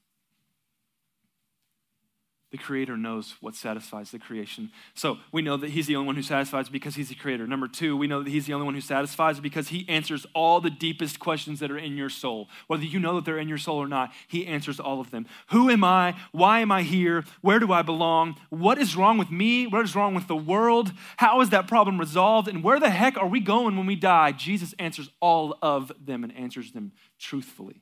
The 2.49 2.57
Creator 2.57 2.95
knows 2.95 3.35
what 3.41 3.55
satisfies 3.55 4.11
the 4.11 4.19
creation. 4.19 4.71
So 4.93 5.17
we 5.33 5.41
know 5.41 5.57
that 5.57 5.71
He's 5.71 5.85
the 5.85 5.97
only 5.97 6.07
one 6.07 6.15
who 6.15 6.21
satisfies 6.21 6.69
because 6.69 6.95
He's 6.95 7.09
the 7.09 7.15
Creator. 7.15 7.45
Number 7.45 7.67
two, 7.67 7.97
we 7.97 8.07
know 8.07 8.23
that 8.23 8.29
He's 8.29 8.45
the 8.45 8.53
only 8.53 8.63
one 8.63 8.73
who 8.73 8.79
satisfies 8.79 9.41
because 9.41 9.67
He 9.67 9.85
answers 9.89 10.25
all 10.33 10.61
the 10.61 10.69
deepest 10.69 11.19
questions 11.19 11.59
that 11.59 11.71
are 11.71 11.77
in 11.77 11.97
your 11.97 12.09
soul. 12.09 12.47
Whether 12.67 12.85
you 12.85 12.99
know 12.99 13.15
that 13.15 13.25
they're 13.25 13.37
in 13.37 13.49
your 13.49 13.57
soul 13.57 13.77
or 13.77 13.87
not, 13.87 14.13
He 14.29 14.47
answers 14.47 14.79
all 14.79 15.01
of 15.01 15.11
them. 15.11 15.25
Who 15.49 15.69
am 15.69 15.83
I? 15.83 16.15
Why 16.31 16.61
am 16.61 16.71
I 16.71 16.83
here? 16.83 17.25
Where 17.41 17.59
do 17.59 17.73
I 17.73 17.81
belong? 17.81 18.37
What 18.49 18.77
is 18.77 18.95
wrong 18.95 19.17
with 19.17 19.29
me? 19.29 19.67
What 19.67 19.83
is 19.83 19.93
wrong 19.93 20.15
with 20.15 20.27
the 20.27 20.35
world? 20.35 20.93
How 21.17 21.41
is 21.41 21.49
that 21.49 21.67
problem 21.67 21.99
resolved? 21.99 22.47
And 22.47 22.63
where 22.63 22.79
the 22.79 22.89
heck 22.89 23.17
are 23.17 23.27
we 23.27 23.41
going 23.41 23.75
when 23.75 23.85
we 23.85 23.97
die? 23.97 24.31
Jesus 24.31 24.73
answers 24.79 25.09
all 25.19 25.57
of 25.61 25.91
them 25.99 26.23
and 26.23 26.33
answers 26.33 26.71
them 26.71 26.93
truthfully. 27.19 27.81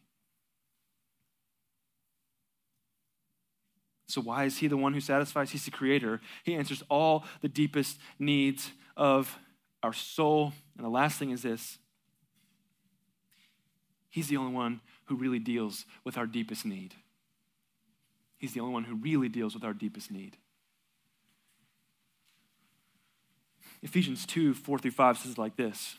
So, 4.08 4.22
why 4.22 4.46
is 4.46 4.58
he 4.58 4.68
the 4.68 4.78
one 4.78 4.94
who 4.94 5.00
satisfies? 5.00 5.52
He's 5.52 5.66
the 5.66 5.72
creator. 5.72 6.22
He 6.44 6.54
answers 6.56 6.84
all 6.90 7.26
the 7.42 7.50
deepest 7.50 7.98
needs 8.20 8.72
of 8.96 9.38
our 9.82 9.94
soul. 9.94 10.54
And 10.78 10.86
the 10.86 10.90
last 10.90 11.18
thing 11.18 11.32
is 11.32 11.42
this 11.42 11.80
He's 14.10 14.28
the 14.28 14.38
only 14.38 14.54
one 14.54 14.82
who 15.06 15.16
really 15.16 15.40
deals 15.40 15.86
with 16.04 16.18
our 16.18 16.26
deepest 16.26 16.66
need. 16.66 16.96
He's 18.38 18.54
the 18.54 18.60
only 18.60 18.74
one 18.74 18.84
who 18.86 18.96
really 18.96 19.30
deals 19.30 19.54
with 19.54 19.64
our 19.64 19.74
deepest 19.74 20.12
need. 20.12 20.38
Ephesians 23.82 24.26
2 24.26 24.54
4 24.54 24.80
through 24.80 24.92
5 24.92 25.18
says 25.18 25.38
like 25.38 25.58
this 25.58 25.98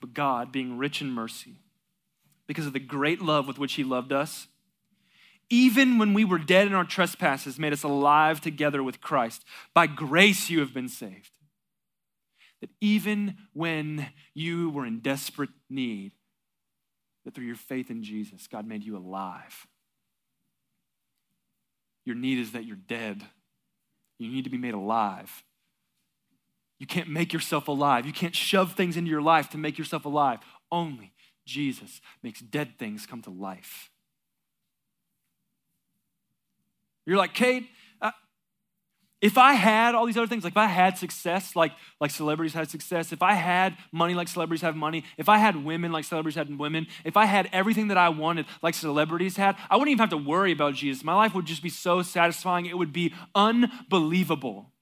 But 0.00 0.14
God, 0.14 0.52
being 0.52 0.78
rich 0.78 1.00
in 1.00 1.10
mercy, 1.10 1.56
because 2.46 2.66
of 2.66 2.72
the 2.72 2.80
great 2.80 3.20
love 3.20 3.46
with 3.48 3.58
which 3.58 3.74
He 3.74 3.84
loved 3.84 4.12
us, 4.12 4.46
even 5.48 5.98
when 5.98 6.12
we 6.14 6.24
were 6.24 6.38
dead 6.38 6.66
in 6.66 6.74
our 6.74 6.84
trespasses, 6.84 7.58
made 7.58 7.72
us 7.72 7.82
alive 7.82 8.40
together 8.40 8.82
with 8.82 9.00
Christ. 9.00 9.44
By 9.74 9.86
grace 9.86 10.50
you 10.50 10.60
have 10.60 10.74
been 10.74 10.88
saved. 10.88 11.30
That 12.60 12.70
even 12.80 13.36
when 13.52 14.08
you 14.34 14.70
were 14.70 14.86
in 14.86 15.00
desperate 15.00 15.50
need, 15.68 16.12
that 17.24 17.34
through 17.34 17.46
your 17.46 17.56
faith 17.56 17.90
in 17.90 18.02
Jesus, 18.02 18.46
God 18.46 18.66
made 18.66 18.82
you 18.82 18.96
alive. 18.96 19.66
Your 22.04 22.16
need 22.16 22.38
is 22.38 22.52
that 22.52 22.64
you're 22.64 22.76
dead. 22.76 23.22
You 24.18 24.30
need 24.30 24.44
to 24.44 24.50
be 24.50 24.58
made 24.58 24.74
alive. 24.74 25.44
You 26.78 26.86
can't 26.86 27.08
make 27.08 27.32
yourself 27.32 27.68
alive. 27.68 28.06
You 28.06 28.12
can't 28.12 28.34
shove 28.34 28.72
things 28.72 28.96
into 28.96 29.10
your 29.10 29.22
life 29.22 29.50
to 29.50 29.58
make 29.58 29.78
yourself 29.78 30.04
alive. 30.04 30.38
Only 30.70 31.12
Jesus 31.46 32.00
makes 32.22 32.40
dead 32.40 32.78
things 32.78 33.06
come 33.06 33.22
to 33.22 33.30
life. 33.30 33.90
You're 37.06 37.16
like, 37.16 37.34
Kate, 37.34 37.68
uh, 38.02 38.10
if 39.20 39.38
I 39.38 39.54
had 39.54 39.94
all 39.94 40.06
these 40.06 40.16
other 40.16 40.26
things, 40.26 40.44
like 40.44 40.54
if 40.54 40.56
I 40.56 40.66
had 40.66 40.98
success, 40.98 41.54
like, 41.54 41.72
like 42.00 42.10
celebrities 42.10 42.52
had 42.52 42.68
success, 42.68 43.12
if 43.12 43.22
I 43.22 43.34
had 43.34 43.76
money 43.92 44.14
like 44.14 44.28
celebrities 44.28 44.62
have 44.62 44.76
money, 44.76 45.04
if 45.16 45.28
I 45.28 45.38
had 45.38 45.64
women 45.64 45.92
like 45.92 46.04
celebrities 46.04 46.36
had 46.36 46.58
women, 46.58 46.88
if 47.04 47.16
I 47.16 47.26
had 47.26 47.48
everything 47.52 47.88
that 47.88 47.96
I 47.96 48.08
wanted 48.08 48.46
like 48.60 48.74
celebrities 48.74 49.36
had, 49.36 49.56
I 49.70 49.76
wouldn't 49.76 49.92
even 49.92 50.00
have 50.00 50.10
to 50.10 50.16
worry 50.16 50.52
about 50.52 50.74
Jesus. 50.74 51.04
My 51.04 51.14
life 51.14 51.34
would 51.34 51.46
just 51.46 51.62
be 51.62 51.70
so 51.70 52.02
satisfying. 52.02 52.66
It 52.66 52.76
would 52.76 52.92
be 52.92 53.14
unbelievable. 53.34 54.72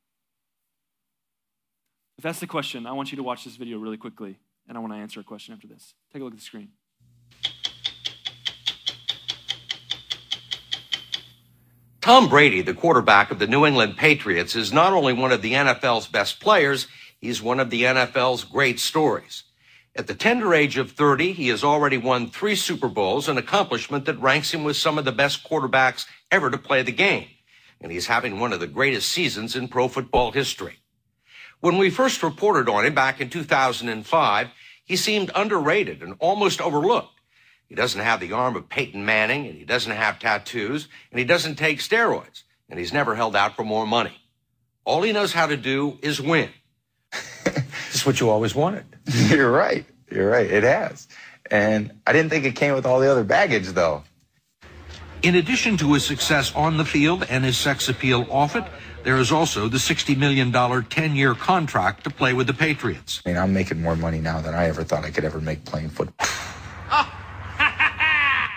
If 2.17 2.25
that's 2.25 2.41
the 2.41 2.47
question, 2.47 2.87
I 2.87 2.93
want 2.93 3.13
you 3.13 3.17
to 3.17 3.23
watch 3.23 3.45
this 3.45 3.57
video 3.57 3.79
really 3.79 3.97
quickly, 3.97 4.39
and 4.67 4.79
I 4.79 4.81
want 4.81 4.93
to 4.93 4.99
answer 4.99 5.21
a 5.21 5.25
question 5.25 5.53
after 5.53 5.67
this. 5.67 5.95
Take 6.13 6.23
a 6.23 6.25
look 6.25 6.33
at 6.33 6.39
the 6.39 6.45
screen. 6.45 6.71
Tom 12.05 12.29
Brady, 12.29 12.61
the 12.61 12.75
quarterback 12.75 13.31
of 13.31 13.39
the 13.39 13.47
New 13.47 13.65
England 13.65 13.97
Patriots, 13.97 14.55
is 14.55 14.75
not 14.75 14.93
only 14.93 15.15
one 15.15 15.33
of 15.33 15.41
the 15.41 15.55
NFL's 15.55 16.07
best 16.07 16.39
players, 16.39 16.87
he's 17.19 17.41
one 17.41 17.59
of 17.59 17.71
the 17.71 17.85
NFL's 17.85 18.45
great 18.45 18.79
stories. 18.79 19.45
At 19.97 20.07
the 20.07 20.15
tender 20.15 20.53
age 20.53 20.77
of 20.77 20.91
30, 20.91 21.33
he 21.33 21.49
has 21.49 21.65
already 21.65 21.97
won 21.97 22.29
three 22.29 22.57
Super 22.57 22.89
Bowls, 22.89 23.27
an 23.27 23.39
accomplishment 23.39 24.05
that 24.05 24.21
ranks 24.21 24.53
him 24.53 24.65
with 24.65 24.77
some 24.77 24.99
of 24.99 25.07
the 25.07 25.13
best 25.13 25.49
quarterbacks 25.49 26.05
ever 26.31 26.51
to 26.51 26.59
play 26.59 26.83
the 26.83 26.93
game. 26.93 27.29
And 27.81 27.91
he's 27.91 28.09
having 28.09 28.39
one 28.39 28.53
of 28.53 28.61
the 28.61 28.67
greatest 28.67 29.11
seasons 29.11 29.57
in 29.57 29.69
pro 29.69 29.89
football 29.89 30.31
history. 30.31 30.81
When 31.61 31.79
we 31.79 31.89
first 31.89 32.23
reported 32.23 32.69
on 32.69 32.85
him 32.85 32.95
back 32.95 33.19
in 33.19 33.31
2005, 33.31 34.51
he 34.85 34.97
seemed 34.97 35.31
underrated 35.35 36.03
and 36.03 36.17
almost 36.19 36.61
overlooked. 36.61 37.14
He 37.69 37.75
doesn't 37.75 38.01
have 38.01 38.21
the 38.21 38.33
arm 38.33 38.57
of 38.57 38.69
Peyton 38.69 39.05
Manning, 39.05 39.47
and 39.47 39.57
he 39.57 39.65
doesn't 39.65 39.93
have 39.93 40.19
tattoos, 40.19 40.89
and 41.11 41.19
he 41.19 41.25
doesn't 41.25 41.57
take 41.57 41.79
steroids, 41.79 42.43
and 42.69 42.79
he's 42.79 42.93
never 42.93 43.15
held 43.15 43.35
out 43.35 43.57
for 43.57 43.65
more 43.65 43.87
money. 43.87 44.21
All 44.85 45.03
he 45.03 45.13
knows 45.13 45.33
how 45.33 45.47
to 45.47 45.57
do 45.57 45.99
is 46.03 46.21
win. 46.21 46.51
Just 47.91 48.07
what 48.07 48.21
you 48.21 48.29
always 48.29 48.55
wanted. 48.55 48.85
You're 49.07 49.51
right. 49.51 49.87
You're 50.11 50.31
right. 50.31 50.51
It 50.51 50.63
has. 50.63 51.09
And 51.51 52.01
I 52.07 52.13
didn't 52.13 52.31
think 52.31 52.45
it 52.45 52.57
came 52.57 52.75
with 52.75 52.87
all 52.87 53.01
the 53.01 53.11
other 53.11 53.25
baggage, 53.25 53.69
though. 53.69 54.05
In 55.23 55.37
addition 55.37 55.79
to 55.79 55.95
his 55.95 56.05
success 56.05 56.55
on 56.55 56.77
the 56.77 56.85
field 56.85 57.25
and 57.31 57.45
his 57.45 57.57
sex 57.57 57.89
appeal 57.89 58.27
off 58.31 58.57
it, 58.57 58.65
there 59.05 59.17
is 59.17 59.33
also 59.33 59.69
the 59.69 59.79
$60 59.79 60.17
million 60.19 60.53
10 60.53 61.17
year 61.17 61.35
contract 61.35 62.05
to 62.05 62.11
play 62.11 62.33
with 62.35 62.47
the 62.47 62.55
Patriots. 62.55 63.23
I 63.25 63.31
mean, 63.31 63.39
I'm 63.39 63.53
making 63.53 63.81
more 63.81 63.97
money 63.97 64.21
now 64.21 64.41
than 64.41 64.55
I 64.55 64.67
ever 64.67 64.85
thought 64.85 65.05
I 65.05 65.11
could 65.11 65.25
ever 65.25 65.41
make 65.41 65.65
playing 65.65 65.91
football. 65.91 66.27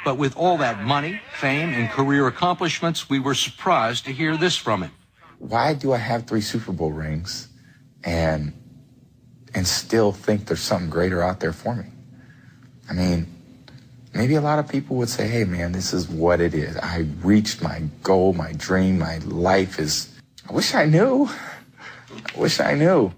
But 0.08 0.18
with 0.18 0.38
all 0.38 0.58
that 0.60 0.86
money, 0.86 1.20
fame, 1.34 1.74
and 1.74 1.90
career 1.90 2.28
accomplishments, 2.28 3.10
we 3.10 3.20
were 3.20 3.36
surprised 3.36 4.06
to 4.06 4.14
hear 4.14 4.38
this 4.38 4.56
from 4.56 4.84
him. 4.84 4.92
Why 5.38 5.74
do 5.74 5.92
I 5.92 5.98
have 5.98 6.26
three 6.26 6.40
Super 6.40 6.72
Bowl 6.72 6.94
rings 6.94 7.50
and 8.06 8.54
and 9.54 9.68
still 9.68 10.14
think 10.14 10.46
there's 10.46 10.62
something 10.62 10.90
greater 10.90 11.22
out 11.22 11.42
there 11.42 11.52
for 11.52 11.76
me? 11.76 11.88
I 12.90 12.94
mean, 12.94 13.28
maybe 14.14 14.36
a 14.36 14.40
lot 14.40 14.60
of 14.60 14.70
people 14.70 14.96
would 14.96 15.10
say, 15.10 15.28
"Hey, 15.28 15.44
man, 15.44 15.74
this 15.74 15.92
is 15.92 16.08
what 16.08 16.40
it 16.40 16.54
is. 16.54 16.78
I 16.78 17.00
reached 17.22 17.62
my 17.62 17.82
goal, 18.02 18.32
my 18.32 18.54
dream, 18.54 19.00
my 19.00 19.18
life 19.18 19.78
is." 19.78 20.18
I 20.50 20.54
wish 20.54 20.74
I 20.74 20.86
knew. 20.86 21.30
I 22.34 22.40
wish 22.40 22.62
I 22.62 22.76
knew. 22.76 23.12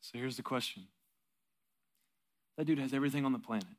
So 0.00 0.12
here's 0.14 0.38
the 0.38 0.42
question 0.42 0.84
that 2.56 2.64
dude 2.64 2.78
has 2.78 2.94
everything 2.94 3.26
on 3.26 3.32
the 3.34 3.38
planet. 3.38 3.76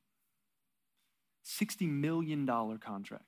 $60 1.46 1.90
million 1.90 2.46
contract. 2.46 3.26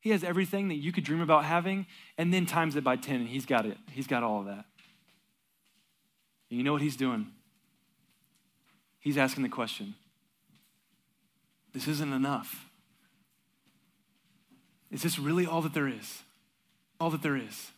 He 0.00 0.10
has 0.10 0.22
everything 0.22 0.68
that 0.68 0.76
you 0.76 0.92
could 0.92 1.04
dream 1.04 1.20
about 1.20 1.44
having, 1.44 1.86
and 2.16 2.32
then 2.32 2.46
times 2.46 2.76
it 2.76 2.84
by 2.84 2.96
10, 2.96 3.16
and 3.16 3.28
he's 3.28 3.46
got 3.46 3.66
it. 3.66 3.76
He's 3.90 4.06
got 4.06 4.22
all 4.22 4.40
of 4.40 4.46
that. 4.46 4.64
And 6.50 6.58
you 6.58 6.62
know 6.62 6.72
what 6.72 6.82
he's 6.82 6.96
doing? 6.96 7.28
He's 9.00 9.18
asking 9.18 9.42
the 9.42 9.48
question 9.48 9.94
this 11.72 11.86
isn't 11.86 12.12
enough. 12.12 12.64
Is 14.90 15.02
this 15.02 15.18
really 15.18 15.46
all 15.46 15.60
that 15.62 15.74
there 15.74 15.88
is? 15.88 16.22
All 16.98 17.10
that 17.10 17.22
there 17.22 17.36
is. 17.36 17.70